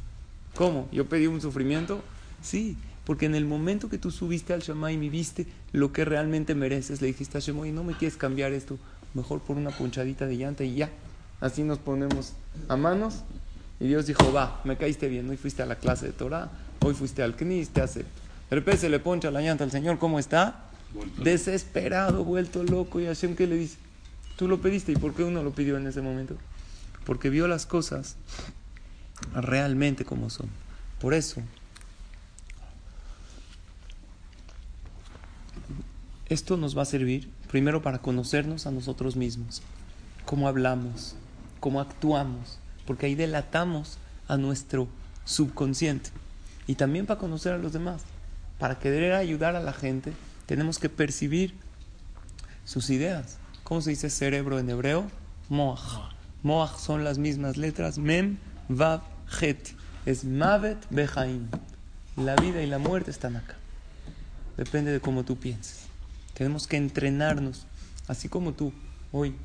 ¿Cómo? 0.56 0.88
¿Yo 0.92 1.08
pedí 1.08 1.28
un 1.28 1.42
sufrimiento? 1.42 2.02
Sí, 2.42 2.78
porque 3.06 3.26
en 3.26 3.36
el 3.36 3.46
momento 3.46 3.90
que 3.90 3.98
tú 3.98 4.10
subiste 4.10 4.54
al 4.54 4.62
Shammai 4.62 4.96
y 4.96 5.10
viste 5.10 5.48
lo 5.72 5.92
que 5.92 6.06
realmente 6.06 6.56
mereces, 6.56 7.02
le 7.02 7.08
dijiste 7.08 7.38
a 7.38 7.42
Shammai, 7.42 7.72
no 7.72 7.84
me 7.84 7.94
quieres 7.94 8.18
cambiar 8.18 8.54
esto, 8.54 8.78
mejor 9.14 9.42
por 9.42 9.58
una 9.58 9.72
punchadita 9.72 10.26
de 10.26 10.38
llanta 10.38 10.64
y 10.64 10.76
ya. 10.76 10.90
Así 11.42 11.64
nos 11.64 11.80
ponemos 11.80 12.34
a 12.70 12.78
manos. 12.78 13.24
Y 13.80 13.88
Dios 13.88 14.08
dijo, 14.08 14.32
va, 14.32 14.62
me 14.64 14.78
caíste 14.78 15.10
bien, 15.10 15.30
hoy 15.30 15.38
fuiste 15.38 15.62
a 15.62 15.66
la 15.66 15.76
clase 15.76 16.08
de 16.08 16.14
Torah, 16.14 16.50
hoy 16.80 16.94
fuiste 16.94 17.22
al 17.22 17.36
Knis, 17.36 17.70
te 17.70 17.82
acepto. 17.82 18.22
De 18.50 18.56
repente 18.56 18.82
se 18.82 18.90
le 18.90 19.00
poncha 19.00 19.32
la 19.32 19.42
llanta 19.42 19.66
al 19.66 19.72
Señor, 19.72 19.98
¿cómo 20.00 20.18
está? 20.18 20.70
Desesperado, 21.22 22.24
vuelto 22.24 22.64
loco. 22.64 23.02
Y 23.02 23.06
Hashem, 23.06 23.36
¿qué 23.36 23.48
le 23.48 23.58
dice? 23.58 23.78
Tú 24.38 24.48
lo 24.48 24.62
pediste, 24.62 24.94
¿y 24.94 24.96
por 24.96 25.14
qué 25.14 25.24
uno 25.24 25.44
lo 25.44 25.52
pidió 25.52 25.76
en 25.78 25.88
ese 25.88 26.02
momento? 26.02 26.38
Porque 27.06 27.30
vio 27.30 27.48
las 27.48 27.66
cosas 27.66 28.16
realmente 29.42 30.06
como 30.06 30.30
son. 30.30 30.50
Por 31.00 31.14
eso, 31.14 31.42
esto 36.28 36.58
nos 36.58 36.78
va 36.78 36.84
a 36.84 36.86
servir 36.86 37.30
primero 37.50 37.82
para 37.82 38.00
conocernos 38.00 38.66
a 38.66 38.72
nosotros 38.72 39.16
mismos, 39.16 39.62
cómo 40.26 40.48
hablamos, 40.48 41.16
cómo 41.60 41.80
actuamos, 41.80 42.60
porque 42.86 43.06
ahí 43.06 43.16
delatamos 43.16 43.98
a 44.28 44.38
nuestro 44.38 44.88
subconsciente. 45.24 46.10
Y 46.68 46.76
también 46.76 47.06
para 47.06 47.20
conocer 47.20 47.54
a 47.54 47.58
los 47.58 47.74
demás. 47.74 48.02
Para 48.60 48.80
querer 48.80 49.14
ayudar 49.14 49.56
a 49.56 49.60
la 49.60 49.74
gente, 49.74 50.14
tenemos 50.46 50.80
que 50.80 50.90
percibir 50.90 51.54
sus 52.64 52.90
ideas. 52.90 53.38
¿Cómo 53.64 53.82
se 53.82 53.92
dice 53.92 54.10
cerebro 54.10 54.60
en 54.60 54.70
hebreo? 54.70 55.08
Moach. 55.50 56.14
Moach 56.42 56.78
son 56.78 57.04
las 57.04 57.18
mismas 57.18 57.58
letras. 57.58 57.98
Mem, 57.98 58.38
Vav, 58.70 59.02
Het. 59.42 59.74
Es 60.06 60.24
Mavet, 60.24 60.78
Behaim. 60.90 61.50
La 62.16 62.36
vida 62.36 62.62
y 62.62 62.68
la 62.68 62.78
muerte 62.78 63.12
están 63.12 63.36
acá. 63.36 63.56
Depende 64.58 64.92
de 64.92 65.00
cómo 65.00 65.24
tú 65.26 65.38
pienses. 65.38 65.88
Tenemos 66.34 66.68
que 66.68 66.78
entrenarnos, 66.78 67.66
así 68.08 68.30
como 68.30 68.54
tú, 68.54 68.72
hoy 69.12 69.36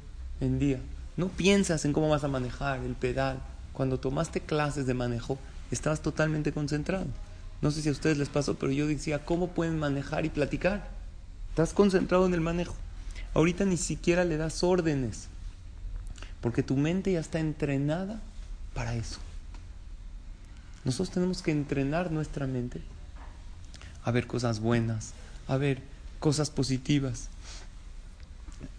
en 0.41 0.59
día. 0.59 0.81
No 1.17 1.29
piensas 1.29 1.85
en 1.85 1.93
cómo 1.93 2.09
vas 2.09 2.25
a 2.25 2.29
manejar 2.29 2.81
el 2.81 2.95
pedal. 2.95 3.41
Cuando 3.73 3.99
tomaste 3.99 4.41
clases 4.41 4.87
de 4.87 4.95
manejo, 4.95 5.39
estabas 5.71 6.03
totalmente 6.03 6.53
concentrado. 6.53 7.07
No 7.63 7.71
sé 7.71 7.83
si 7.83 7.89
a 7.89 7.93
ustedes 7.93 8.19
les 8.19 8.29
pasó, 8.29 8.55
pero 8.55 8.73
yo 8.73 8.87
decía, 8.87 9.25
¿cómo 9.25 9.49
pueden 9.49 9.79
manejar 9.79 10.25
y 10.25 10.31
platicar? 10.31 10.89
Estás 11.51 11.73
concentrado 11.73 12.27
en 12.27 12.35
el 12.35 12.41
manejo. 12.41 12.75
Ahorita 13.35 13.65
ni 13.65 13.77
siquiera 13.77 14.25
le 14.25 14.37
das 14.37 14.63
órdenes, 14.63 15.29
porque 16.41 16.63
tu 16.63 16.77
mente 16.77 17.13
ya 17.13 17.21
está 17.21 17.39
entrenada 17.39 18.21
para 18.75 18.95
eso. 18.95 19.21
Nosotros 20.85 21.11
tenemos 21.11 21.43
que 21.43 21.51
entrenar 21.51 22.11
nuestra 22.11 22.47
mente 22.47 22.81
a 24.05 24.11
ver 24.11 24.27
cosas 24.27 24.61
buenas, 24.61 25.13
a 25.47 25.57
ver 25.57 25.83
cosas 26.19 26.51
positivas. 26.51 27.29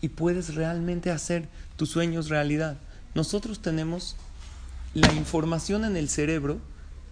Y 0.01 0.09
puedes 0.09 0.55
realmente 0.55 1.11
hacer 1.11 1.47
tus 1.75 1.89
sueños 1.89 2.29
realidad. 2.29 2.77
Nosotros 3.13 3.61
tenemos 3.61 4.15
la 4.93 5.13
información 5.13 5.85
en 5.85 5.95
el 5.95 6.09
cerebro, 6.09 6.59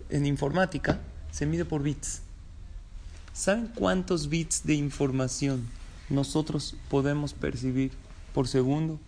en 0.09 0.25
informática, 0.25 0.99
se 1.31 1.45
mide 1.45 1.65
por 1.65 1.83
bits. 1.83 2.21
¿Saben 3.33 3.71
cuántos 3.73 4.29
bits 4.29 4.65
de 4.65 4.73
información 4.73 5.67
nosotros 6.09 6.75
podemos 6.89 7.33
percibir 7.33 7.91
por 8.33 8.47
segundo? 8.47 8.99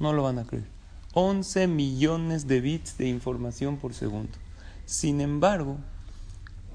No 0.00 0.12
lo 0.12 0.24
van 0.24 0.38
a 0.38 0.44
creer. 0.44 0.66
11 1.14 1.68
millones 1.68 2.46
de 2.46 2.60
bits 2.60 2.98
de 2.98 3.08
información 3.08 3.78
por 3.78 3.94
segundo. 3.94 4.32
Sin 4.88 5.20
embargo, 5.20 5.76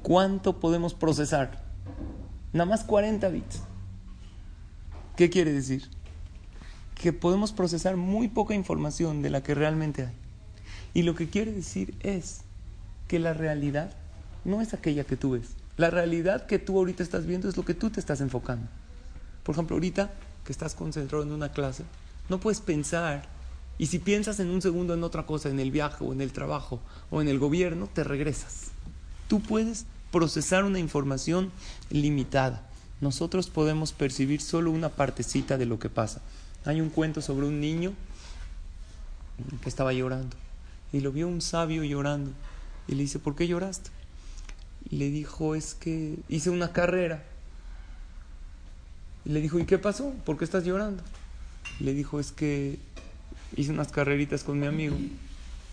¿cuánto 0.04 0.60
podemos 0.60 0.94
procesar? 0.94 1.64
Nada 2.54 2.70
más 2.70 2.84
40 2.84 3.28
bits. 3.30 3.64
¿Qué 5.16 5.32
quiere 5.32 5.52
decir? 5.52 5.90
Que 6.94 7.12
podemos 7.12 7.54
procesar 7.54 7.98
muy 7.98 8.28
poca 8.28 8.54
información 8.54 9.24
de 9.24 9.32
la 9.32 9.42
que 9.42 9.56
realmente 9.56 10.06
hay. 10.06 10.14
Y 10.94 11.02
lo 11.02 11.16
que 11.16 11.28
quiere 11.28 11.54
decir 11.54 11.96
es 12.02 12.42
que 13.08 13.18
la 13.18 13.34
realidad 13.34 13.96
no 14.46 14.62
es 14.62 14.76
aquella 14.76 15.06
que 15.06 15.18
tú 15.18 15.32
ves. 15.32 15.56
La 15.78 15.90
realidad 15.90 16.46
que 16.46 16.60
tú 16.60 16.78
ahorita 16.78 17.02
estás 17.02 17.26
viendo 17.26 17.50
es 17.50 17.58
lo 17.58 17.66
que 17.66 17.74
tú 17.74 17.90
te 17.90 18.00
estás 18.00 18.22
enfocando. 18.22 18.68
Por 19.42 19.56
ejemplo, 19.56 19.76
ahorita 19.76 20.14
que 20.46 20.52
estás 20.52 20.76
concentrado 20.76 21.24
en 21.24 21.32
una 21.32 21.52
clase, 21.52 21.84
no 22.30 22.40
puedes 22.40 22.62
pensar. 22.62 23.33
Y 23.78 23.88
si 23.88 24.00
piensas 24.00 24.40
en 24.40 24.50
un 24.50 24.62
segundo 24.62 24.94
en 24.94 25.04
otra 25.04 25.26
cosa, 25.26 25.50
en 25.50 25.60
el 25.60 25.72
viaje 25.72 26.04
o 26.04 26.14
en 26.14 26.22
el 26.22 26.32
trabajo 26.32 26.80
o 27.10 27.22
en 27.22 27.28
el 27.28 27.40
gobierno, 27.40 27.90
te 27.92 28.04
regresas. 28.04 28.72
Tú 29.28 29.42
puedes 29.42 29.86
procesar 30.12 30.64
una 30.64 30.80
información 30.80 31.52
limitada. 31.90 32.70
Nosotros 33.02 33.50
podemos 33.50 33.92
percibir 33.92 34.42
solo 34.42 34.72
una 34.72 34.90
partecita 34.90 35.58
de 35.58 35.66
lo 35.66 35.80
que 35.80 35.90
pasa. 35.90 36.22
Hay 36.66 36.82
un 36.82 36.90
cuento 36.90 37.22
sobre 37.22 37.48
un 37.48 37.60
niño 37.60 37.94
que 39.62 39.70
estaba 39.70 39.92
llorando 39.92 40.38
y 40.92 41.02
lo 41.02 41.12
vio 41.12 41.28
un 41.28 41.42
sabio 41.42 41.84
llorando 41.84 42.32
y 42.88 42.96
le 42.96 43.02
dice, 43.02 43.20
¿por 43.20 43.36
qué 43.36 43.48
lloraste? 43.48 43.90
Le 44.90 45.10
dijo, 45.10 45.56
es 45.56 45.74
que 45.74 46.20
hice 46.30 46.50
una 46.50 46.72
carrera. 46.72 47.24
Y 49.26 49.30
le 49.30 49.42
dijo, 49.42 49.58
¿y 49.58 49.66
qué 49.66 49.80
pasó? 49.80 50.14
¿Por 50.26 50.38
qué 50.38 50.46
estás 50.46 50.64
llorando? 50.64 51.02
Le 51.80 51.94
dijo, 51.94 52.20
es 52.20 52.32
que 52.32 52.78
hice 53.56 53.72
unas 53.72 53.92
carreritas 53.92 54.44
con 54.44 54.60
mi 54.60 54.68
amigo 54.68 54.96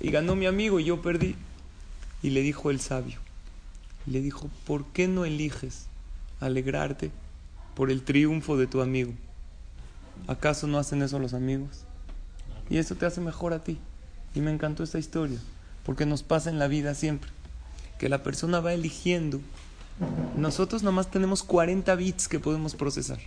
y 0.00 0.10
ganó 0.10 0.36
mi 0.36 0.46
amigo 0.46 0.80
y 0.80 0.84
yo 0.84 1.02
perdí. 1.02 1.36
Y 2.22 2.30
le 2.30 2.42
dijo 2.42 2.70
el 2.70 2.80
sabio, 2.80 3.18
le 4.06 4.20
dijo, 4.20 4.50
¿por 4.66 4.84
qué 4.86 5.08
no 5.08 5.24
eliges 5.24 5.86
alegrarte 6.40 7.10
por 7.74 7.90
el 7.90 8.02
triunfo 8.02 8.56
de 8.56 8.66
tu 8.66 8.82
amigo? 8.82 9.12
¿Acaso 10.26 10.66
no 10.66 10.78
hacen 10.78 11.02
eso 11.02 11.18
los 11.18 11.32
amigos? 11.32 11.84
Y 12.68 12.76
eso 12.76 12.94
te 12.94 13.06
hace 13.06 13.20
mejor 13.20 13.52
a 13.52 13.64
ti. 13.64 13.78
Y 14.34 14.40
me 14.40 14.52
encantó 14.52 14.82
esta 14.82 14.98
historia, 14.98 15.38
porque 15.84 16.06
nos 16.06 16.22
pasa 16.22 16.50
en 16.50 16.58
la 16.58 16.68
vida 16.68 16.94
siempre, 16.94 17.30
que 17.98 18.08
la 18.08 18.22
persona 18.22 18.60
va 18.60 18.74
eligiendo. 18.74 19.40
Nosotros 20.36 20.82
nomás 20.82 21.10
tenemos 21.10 21.42
40 21.42 21.94
bits 21.94 22.28
que 22.28 22.38
podemos 22.38 22.74
procesar. 22.74 23.18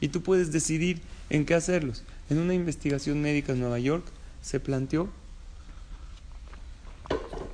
Y 0.00 0.08
tú 0.08 0.22
puedes 0.22 0.52
decidir 0.52 1.02
en 1.28 1.44
qué 1.44 1.54
hacerlos. 1.54 2.02
En 2.28 2.38
una 2.38 2.54
investigación 2.54 3.20
médica 3.20 3.52
en 3.52 3.60
Nueva 3.60 3.78
York 3.78 4.04
se 4.42 4.60
planteó 4.60 5.08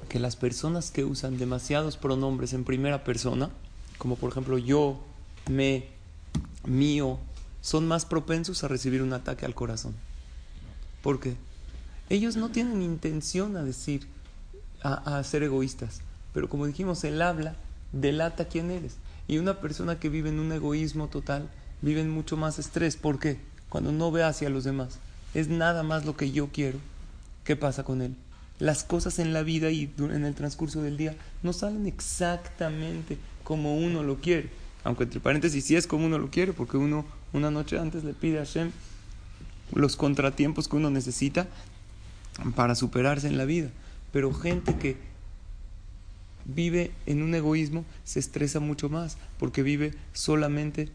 que 0.08 0.20
las 0.20 0.36
personas 0.36 0.90
que 0.90 1.04
usan 1.04 1.38
demasiados 1.38 1.96
pronombres 1.96 2.52
en 2.52 2.64
primera 2.64 3.04
persona, 3.04 3.50
como 3.98 4.16
por 4.16 4.30
ejemplo 4.30 4.58
yo, 4.58 5.02
me, 5.50 5.88
mío, 6.64 7.18
son 7.60 7.88
más 7.88 8.04
propensos 8.04 8.62
a 8.62 8.68
recibir 8.68 9.02
un 9.02 9.12
ataque 9.12 9.44
al 9.44 9.54
corazón. 9.54 9.94
¿Por 11.02 11.20
qué? 11.20 11.36
Ellos 12.08 12.36
no 12.36 12.50
tienen 12.50 12.82
intención 12.82 13.56
a 13.56 13.64
decir, 13.64 14.06
a, 14.82 15.18
a 15.18 15.24
ser 15.24 15.42
egoístas, 15.42 16.00
pero 16.32 16.48
como 16.48 16.66
dijimos, 16.66 17.02
el 17.04 17.20
habla 17.20 17.56
delata 17.92 18.46
quién 18.46 18.70
eres. 18.70 18.96
Y 19.28 19.38
una 19.38 19.60
persona 19.60 19.98
que 19.98 20.08
vive 20.08 20.28
en 20.28 20.38
un 20.38 20.52
egoísmo 20.52 21.08
total, 21.08 21.50
vive 21.82 22.00
en 22.00 22.10
mucho 22.10 22.36
más 22.36 22.58
estrés. 22.58 22.96
¿Por 22.96 23.18
qué? 23.18 23.38
Cuando 23.68 23.92
no 23.92 24.10
ve 24.10 24.22
hacia 24.22 24.50
los 24.50 24.64
demás. 24.64 24.98
Es 25.34 25.48
nada 25.48 25.82
más 25.82 26.04
lo 26.04 26.16
que 26.16 26.32
yo 26.32 26.48
quiero. 26.48 26.78
¿Qué 27.44 27.56
pasa 27.56 27.84
con 27.84 28.02
él? 28.02 28.14
Las 28.58 28.84
cosas 28.84 29.18
en 29.18 29.32
la 29.32 29.42
vida 29.42 29.70
y 29.70 29.92
en 29.98 30.24
el 30.24 30.34
transcurso 30.34 30.82
del 30.82 30.96
día 30.96 31.14
no 31.42 31.52
salen 31.52 31.86
exactamente 31.86 33.18
como 33.44 33.76
uno 33.76 34.02
lo 34.02 34.16
quiere. 34.16 34.50
Aunque 34.82 35.04
entre 35.04 35.20
paréntesis 35.20 35.64
sí 35.64 35.76
es 35.76 35.86
como 35.86 36.06
uno 36.06 36.18
lo 36.18 36.30
quiere, 36.30 36.52
porque 36.52 36.76
uno 36.76 37.04
una 37.32 37.50
noche 37.50 37.78
antes 37.78 38.04
le 38.04 38.14
pide 38.14 38.38
a 38.38 38.44
Hashem 38.44 38.70
los 39.72 39.96
contratiempos 39.96 40.68
que 40.68 40.76
uno 40.76 40.90
necesita 40.90 41.46
para 42.54 42.74
superarse 42.74 43.26
en 43.26 43.36
la 43.36 43.44
vida. 43.44 43.68
Pero 44.12 44.32
gente 44.32 44.76
que 44.76 44.96
vive 46.44 46.92
en 47.06 47.22
un 47.22 47.34
egoísmo 47.34 47.84
se 48.04 48.20
estresa 48.20 48.60
mucho 48.60 48.88
más 48.88 49.18
porque 49.38 49.62
vive 49.62 49.94
solamente 50.12 50.88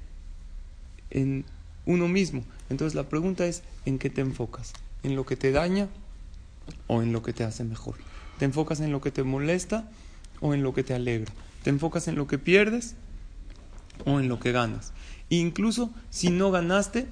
en 1.12 1.45
uno 1.86 2.08
mismo. 2.08 2.43
Entonces 2.69 2.95
la 2.95 3.10
pregunta 3.10 3.45
es, 3.45 3.63
¿en 3.86 4.00
qué 4.00 4.10
te 4.10 4.21
enfocas? 4.21 4.74
¿En 5.04 5.15
lo 5.15 5.26
que 5.26 5.36
te 5.36 5.52
daña 5.52 5.88
o 6.88 7.02
en 7.02 7.13
lo 7.13 7.21
que 7.21 7.34
te 7.34 7.43
hace 7.43 7.63
mejor? 7.63 7.95
¿Te 8.39 8.45
enfocas 8.45 8.80
en 8.80 8.91
lo 8.91 9.02
que 9.02 9.12
te 9.12 9.24
molesta 9.24 9.89
o 10.39 10.54
en 10.54 10.63
lo 10.63 10.74
que 10.74 10.84
te 10.84 10.93
alegra? 10.93 11.32
¿Te 11.63 11.69
enfocas 11.69 12.08
en 12.08 12.15
lo 12.15 12.28
que 12.28 12.38
pierdes 12.38 12.95
o 14.06 14.19
en 14.19 14.30
lo 14.30 14.39
que 14.39 14.52
ganas? 14.52 14.93
E 15.30 15.36
incluso 15.36 15.91
si 16.10 16.30
no 16.30 16.52
ganaste, 16.52 17.08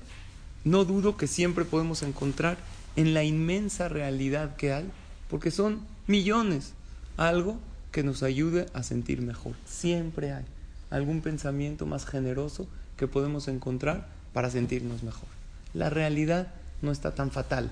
no 0.64 0.86
dudo 0.86 1.18
que 1.18 1.28
siempre 1.28 1.66
podemos 1.66 2.04
encontrar 2.04 2.58
en 2.96 3.14
la 3.14 3.24
inmensa 3.24 3.88
realidad 3.88 4.56
que 4.56 4.74
hay, 4.74 4.90
porque 5.30 5.52
son 5.52 5.80
millones, 6.08 6.74
algo 7.18 7.60
que 7.92 8.04
nos 8.04 8.24
ayude 8.24 8.66
a 8.74 8.84
sentir 8.84 9.22
mejor. 9.22 9.54
Siempre 9.66 10.34
hay 10.34 10.46
algún 10.90 11.22
pensamiento 11.22 11.86
más 11.86 12.06
generoso 12.06 12.68
que 13.00 13.08
podemos 13.08 13.48
encontrar 13.48 14.08
para 14.34 14.50
sentirnos 14.50 15.04
mejor. 15.04 15.30
La 15.74 15.90
realidad 15.90 16.54
no 16.82 16.92
está 16.92 17.16
tan 17.16 17.32
fatal. 17.32 17.72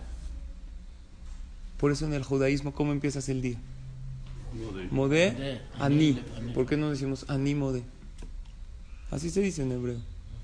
Por 1.78 1.92
eso 1.92 2.06
en 2.06 2.14
el 2.14 2.24
judaísmo, 2.24 2.74
¿cómo 2.74 2.94
empiezas 2.94 3.28
el 3.28 3.42
día? 3.42 3.58
Modé, 4.90 5.62
aní. 5.80 6.24
¿Por 6.56 6.66
qué 6.66 6.78
no 6.78 6.90
decimos 6.90 7.26
aní 7.28 7.56
modé? 7.56 7.84
Así 9.12 9.30
se 9.30 9.42
dice 9.42 9.64
en 9.64 9.74
hebreo. 9.74 10.00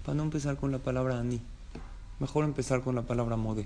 Para 0.06 0.15
no 0.15 0.24
empezar 0.24 0.58
con 0.58 0.72
la 0.72 0.80
palabra 0.80 1.17
aní. 1.17 1.39
Mejor 2.19 2.43
empezar 2.43 2.82
con 2.82 2.93
la 2.93 3.04
palabra 3.04 3.38
modé. 3.38 3.65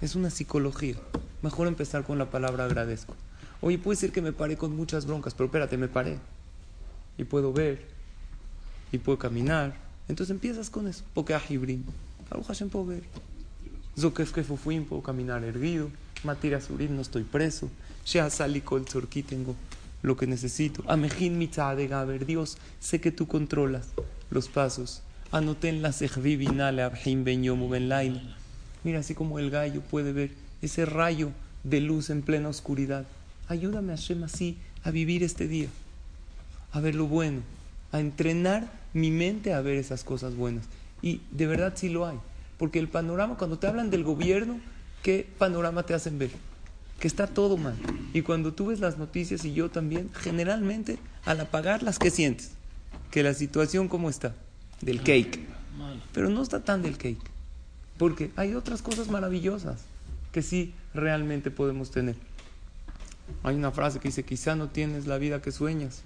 Es 0.00 0.16
una 0.16 0.30
psicología. 0.30 0.96
Mejor 1.40 1.68
empezar 1.68 2.02
con 2.02 2.18
la 2.18 2.30
palabra 2.30 2.64
agradezco. 2.64 3.14
Oye, 3.60 3.78
puede 3.78 3.96
ser 3.96 4.10
que 4.10 4.22
me 4.22 4.32
paré 4.32 4.56
con 4.56 4.76
muchas 4.76 5.06
broncas, 5.06 5.34
pero 5.34 5.46
espérate, 5.46 5.78
me 5.78 5.86
paré. 5.86 6.18
Y 7.16 7.24
puedo 7.24 7.52
ver. 7.52 7.86
Y 8.90 8.98
puedo 8.98 9.18
caminar. 9.18 9.85
Entonces 10.08 10.30
empiezas 10.30 10.70
con 10.70 10.88
eso. 10.88 11.04
Ajibrim. 11.34 11.84
Algo 12.30 12.44
Hashem 12.44 12.68
puedo 12.68 12.86
ver. 12.86 13.02
Zokef 13.98 14.32
kefufuim, 14.32 14.84
puedo 14.84 15.02
caminar 15.02 15.44
erguido. 15.44 15.90
Matira 16.24 16.60
surim, 16.60 16.94
no 16.94 17.02
estoy 17.02 17.24
preso. 17.24 17.70
Shea 18.04 18.30
saliko 18.30 18.76
el 18.76 18.84
tzorki, 18.84 19.22
tengo 19.22 19.54
lo 20.02 20.16
que 20.16 20.26
necesito. 20.26 20.84
Amejin 20.86 21.38
mitzadega, 21.38 22.00
a 22.00 22.04
ver, 22.04 22.26
Dios, 22.26 22.58
sé 22.80 23.00
que 23.00 23.10
tú 23.10 23.26
controlas 23.26 23.88
los 24.30 24.48
pasos. 24.48 25.02
Anoten 25.32 25.82
la 25.82 25.92
binale 26.22 26.82
abhim 26.82 27.24
ben 27.24 27.42
yomu 27.42 27.68
ben. 27.68 27.90
Mira, 28.84 29.00
así 29.00 29.14
como 29.14 29.38
el 29.38 29.50
gallo 29.50 29.80
puede 29.80 30.12
ver 30.12 30.30
ese 30.62 30.86
rayo 30.86 31.32
de 31.64 31.80
luz 31.80 32.10
en 32.10 32.22
plena 32.22 32.48
oscuridad. 32.48 33.04
Ayúdame, 33.48 33.96
Hashem, 33.96 34.22
así 34.24 34.58
a 34.84 34.90
vivir 34.92 35.24
este 35.24 35.48
día, 35.48 35.68
a 36.72 36.80
ver 36.80 36.94
lo 36.94 37.06
bueno, 37.06 37.40
a 37.90 37.98
entrenar 37.98 38.70
mi 38.96 39.10
mente 39.10 39.52
a 39.52 39.60
ver 39.60 39.76
esas 39.76 40.04
cosas 40.04 40.36
buenas. 40.36 40.64
Y 41.02 41.20
de 41.30 41.46
verdad 41.46 41.74
sí 41.76 41.90
lo 41.90 42.06
hay, 42.06 42.18
porque 42.56 42.78
el 42.78 42.88
panorama, 42.88 43.36
cuando 43.36 43.58
te 43.58 43.66
hablan 43.66 43.90
del 43.90 44.04
gobierno, 44.04 44.58
¿qué 45.02 45.28
panorama 45.38 45.84
te 45.84 45.92
hacen 45.92 46.18
ver? 46.18 46.30
Que 46.98 47.06
está 47.06 47.26
todo 47.26 47.58
mal. 47.58 47.76
Y 48.14 48.22
cuando 48.22 48.54
tú 48.54 48.68
ves 48.68 48.80
las 48.80 48.96
noticias 48.96 49.44
y 49.44 49.52
yo 49.52 49.70
también, 49.70 50.10
generalmente 50.14 50.98
al 51.26 51.40
apagarlas, 51.40 51.98
¿qué 51.98 52.10
sientes? 52.10 52.52
Que 53.10 53.22
la 53.22 53.34
situación 53.34 53.88
cómo 53.88 54.08
está, 54.08 54.34
del 54.80 55.02
cake. 55.02 55.40
Pero 56.14 56.30
no 56.30 56.42
está 56.42 56.64
tan 56.64 56.80
del 56.80 56.96
cake, 56.96 57.30
porque 57.98 58.30
hay 58.34 58.54
otras 58.54 58.80
cosas 58.80 59.10
maravillosas 59.10 59.82
que 60.32 60.40
sí 60.40 60.72
realmente 60.94 61.50
podemos 61.50 61.90
tener. 61.90 62.16
Hay 63.42 63.56
una 63.56 63.72
frase 63.72 63.98
que 63.98 64.08
dice, 64.08 64.24
quizá 64.24 64.56
no 64.56 64.68
tienes 64.70 65.06
la 65.06 65.18
vida 65.18 65.42
que 65.42 65.52
sueñas, 65.52 66.02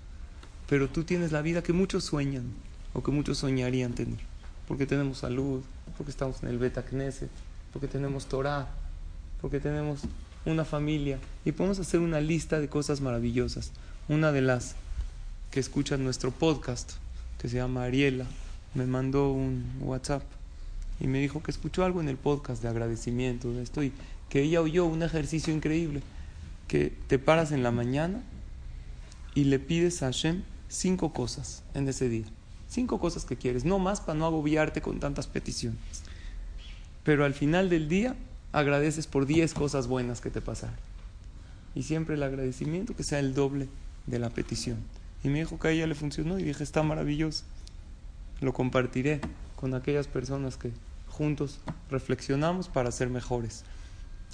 pero 0.68 0.88
tú 0.88 1.04
tienes 1.04 1.30
la 1.30 1.40
vida 1.40 1.62
que 1.62 1.72
muchos 1.72 2.02
sueñan 2.02 2.52
o 2.92 3.02
que 3.02 3.10
muchos 3.10 3.38
soñarían 3.38 3.94
tener. 3.94 4.18
Porque 4.68 4.86
tenemos 4.86 5.18
salud, 5.18 5.62
porque 5.96 6.10
estamos 6.10 6.42
en 6.42 6.48
el 6.48 6.58
Beta 6.58 6.82
Knesset, 6.82 7.30
porque 7.72 7.88
tenemos 7.88 8.26
Torah, 8.26 8.68
porque 9.40 9.60
tenemos 9.60 10.00
una 10.44 10.64
familia 10.64 11.18
y 11.44 11.52
podemos 11.52 11.78
hacer 11.78 12.00
una 12.00 12.20
lista 12.20 12.60
de 12.60 12.68
cosas 12.68 13.00
maravillosas. 13.00 13.72
Una 14.08 14.32
de 14.32 14.40
las 14.42 14.74
que 15.50 15.60
escuchan 15.60 16.04
nuestro 16.04 16.30
podcast, 16.30 16.92
que 17.38 17.48
se 17.48 17.56
llama 17.56 17.84
Ariela, 17.84 18.26
me 18.74 18.86
mandó 18.86 19.30
un 19.30 19.64
WhatsApp 19.80 20.22
y 21.00 21.06
me 21.06 21.20
dijo 21.20 21.42
que 21.42 21.50
escuchó 21.50 21.84
algo 21.84 22.00
en 22.00 22.08
el 22.08 22.16
podcast 22.16 22.62
de 22.62 22.68
agradecimiento 22.68 23.52
de 23.52 23.62
esto 23.62 23.82
y 23.82 23.92
que 24.28 24.42
ella 24.42 24.60
oyó 24.60 24.84
un 24.84 25.02
ejercicio 25.02 25.52
increíble 25.52 26.02
que 26.68 26.92
te 27.08 27.18
paras 27.18 27.50
en 27.52 27.62
la 27.62 27.72
mañana 27.72 28.22
y 29.34 29.44
le 29.44 29.58
pides 29.58 30.02
a 30.02 30.06
Hashem 30.06 30.42
cinco 30.68 31.12
cosas 31.12 31.62
en 31.74 31.88
ese 31.88 32.08
día. 32.08 32.26
Cinco 32.70 33.00
cosas 33.00 33.24
que 33.24 33.36
quieres, 33.36 33.64
no 33.64 33.80
más 33.80 34.00
para 34.00 34.16
no 34.16 34.26
agobiarte 34.26 34.80
con 34.80 35.00
tantas 35.00 35.26
peticiones. 35.26 35.80
Pero 37.02 37.24
al 37.24 37.34
final 37.34 37.68
del 37.68 37.88
día 37.88 38.14
agradeces 38.52 39.08
por 39.08 39.26
diez 39.26 39.54
cosas 39.54 39.88
buenas 39.88 40.20
que 40.20 40.30
te 40.30 40.40
pasaron. 40.40 40.76
Y 41.74 41.82
siempre 41.82 42.14
el 42.14 42.22
agradecimiento 42.22 42.94
que 42.94 43.02
sea 43.02 43.18
el 43.18 43.34
doble 43.34 43.66
de 44.06 44.20
la 44.20 44.30
petición. 44.30 44.78
Y 45.24 45.28
me 45.30 45.40
dijo 45.40 45.58
que 45.58 45.66
a 45.66 45.70
ella 45.72 45.88
le 45.88 45.96
funcionó 45.96 46.38
y 46.38 46.44
dije, 46.44 46.62
está 46.62 46.84
maravilloso. 46.84 47.42
Lo 48.40 48.52
compartiré 48.52 49.20
con 49.56 49.74
aquellas 49.74 50.06
personas 50.06 50.56
que 50.56 50.70
juntos 51.08 51.58
reflexionamos 51.90 52.68
para 52.68 52.92
ser 52.92 53.10
mejores. 53.10 53.64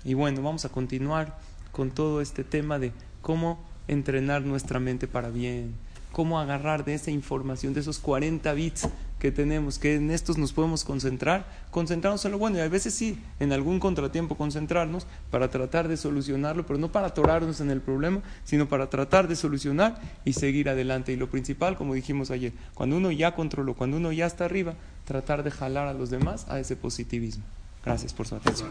Y 0.05 0.13
bueno, 0.13 0.43
vamos 0.43 0.67
a 0.67 0.69
continuar 0.69 1.39
con 1.73 1.91
todo 1.91 2.21
este 2.21 2.45
tema 2.45 2.79
de 2.79 2.93
cómo 3.23 3.59
entrenar 3.89 4.43
nuestra 4.43 4.79
mente 4.79 5.09
para 5.09 5.31
bien, 5.31 5.75
cómo 6.17 6.41
agarrar 6.41 6.87
de 6.87 6.95
esa 6.95 7.11
información, 7.11 7.75
de 7.75 7.81
esos 7.81 7.99
40 7.99 8.51
bits 8.55 8.89
que 9.19 9.31
tenemos, 9.31 9.79
que 9.79 9.97
en 9.97 10.11
estos 10.11 10.39
nos 10.39 10.55
podemos 10.55 10.83
concentrar, 10.83 11.45
concentrarnos 11.71 12.25
en 12.25 12.33
lo 12.33 12.39
bueno 12.39 12.57
y 12.57 12.63
a 12.63 12.69
veces 12.71 12.95
sí, 12.95 13.23
en 13.39 13.53
algún 13.53 13.79
contratiempo 13.79 14.35
concentrarnos 14.35 15.07
para 15.31 15.51
tratar 15.51 15.89
de 15.89 15.99
solucionarlo, 15.99 16.65
pero 16.65 16.79
no 16.79 16.91
para 16.91 17.09
atorarnos 17.09 17.61
en 17.61 17.71
el 17.71 17.83
problema, 17.83 18.23
sino 18.45 18.67
para 18.67 18.89
tratar 18.89 19.29
de 19.29 19.37
solucionar 19.37 20.01
y 20.25 20.33
seguir 20.33 20.71
adelante. 20.71 21.13
Y 21.13 21.17
lo 21.17 21.29
principal, 21.29 21.77
como 21.77 21.93
dijimos 21.93 22.31
ayer, 22.31 22.55
cuando 22.73 22.97
uno 22.97 23.11
ya 23.11 23.35
controló, 23.35 23.75
cuando 23.75 23.99
uno 23.99 24.11
ya 24.11 24.25
está 24.25 24.47
arriba, 24.47 24.73
tratar 25.05 25.43
de 25.43 25.51
jalar 25.51 25.87
a 25.87 25.93
los 25.93 26.09
demás 26.09 26.47
a 26.49 26.59
ese 26.59 26.77
positivismo. 26.77 27.45
Gracias 27.85 28.15
por 28.15 28.27
su 28.27 28.37
atención. 28.37 28.71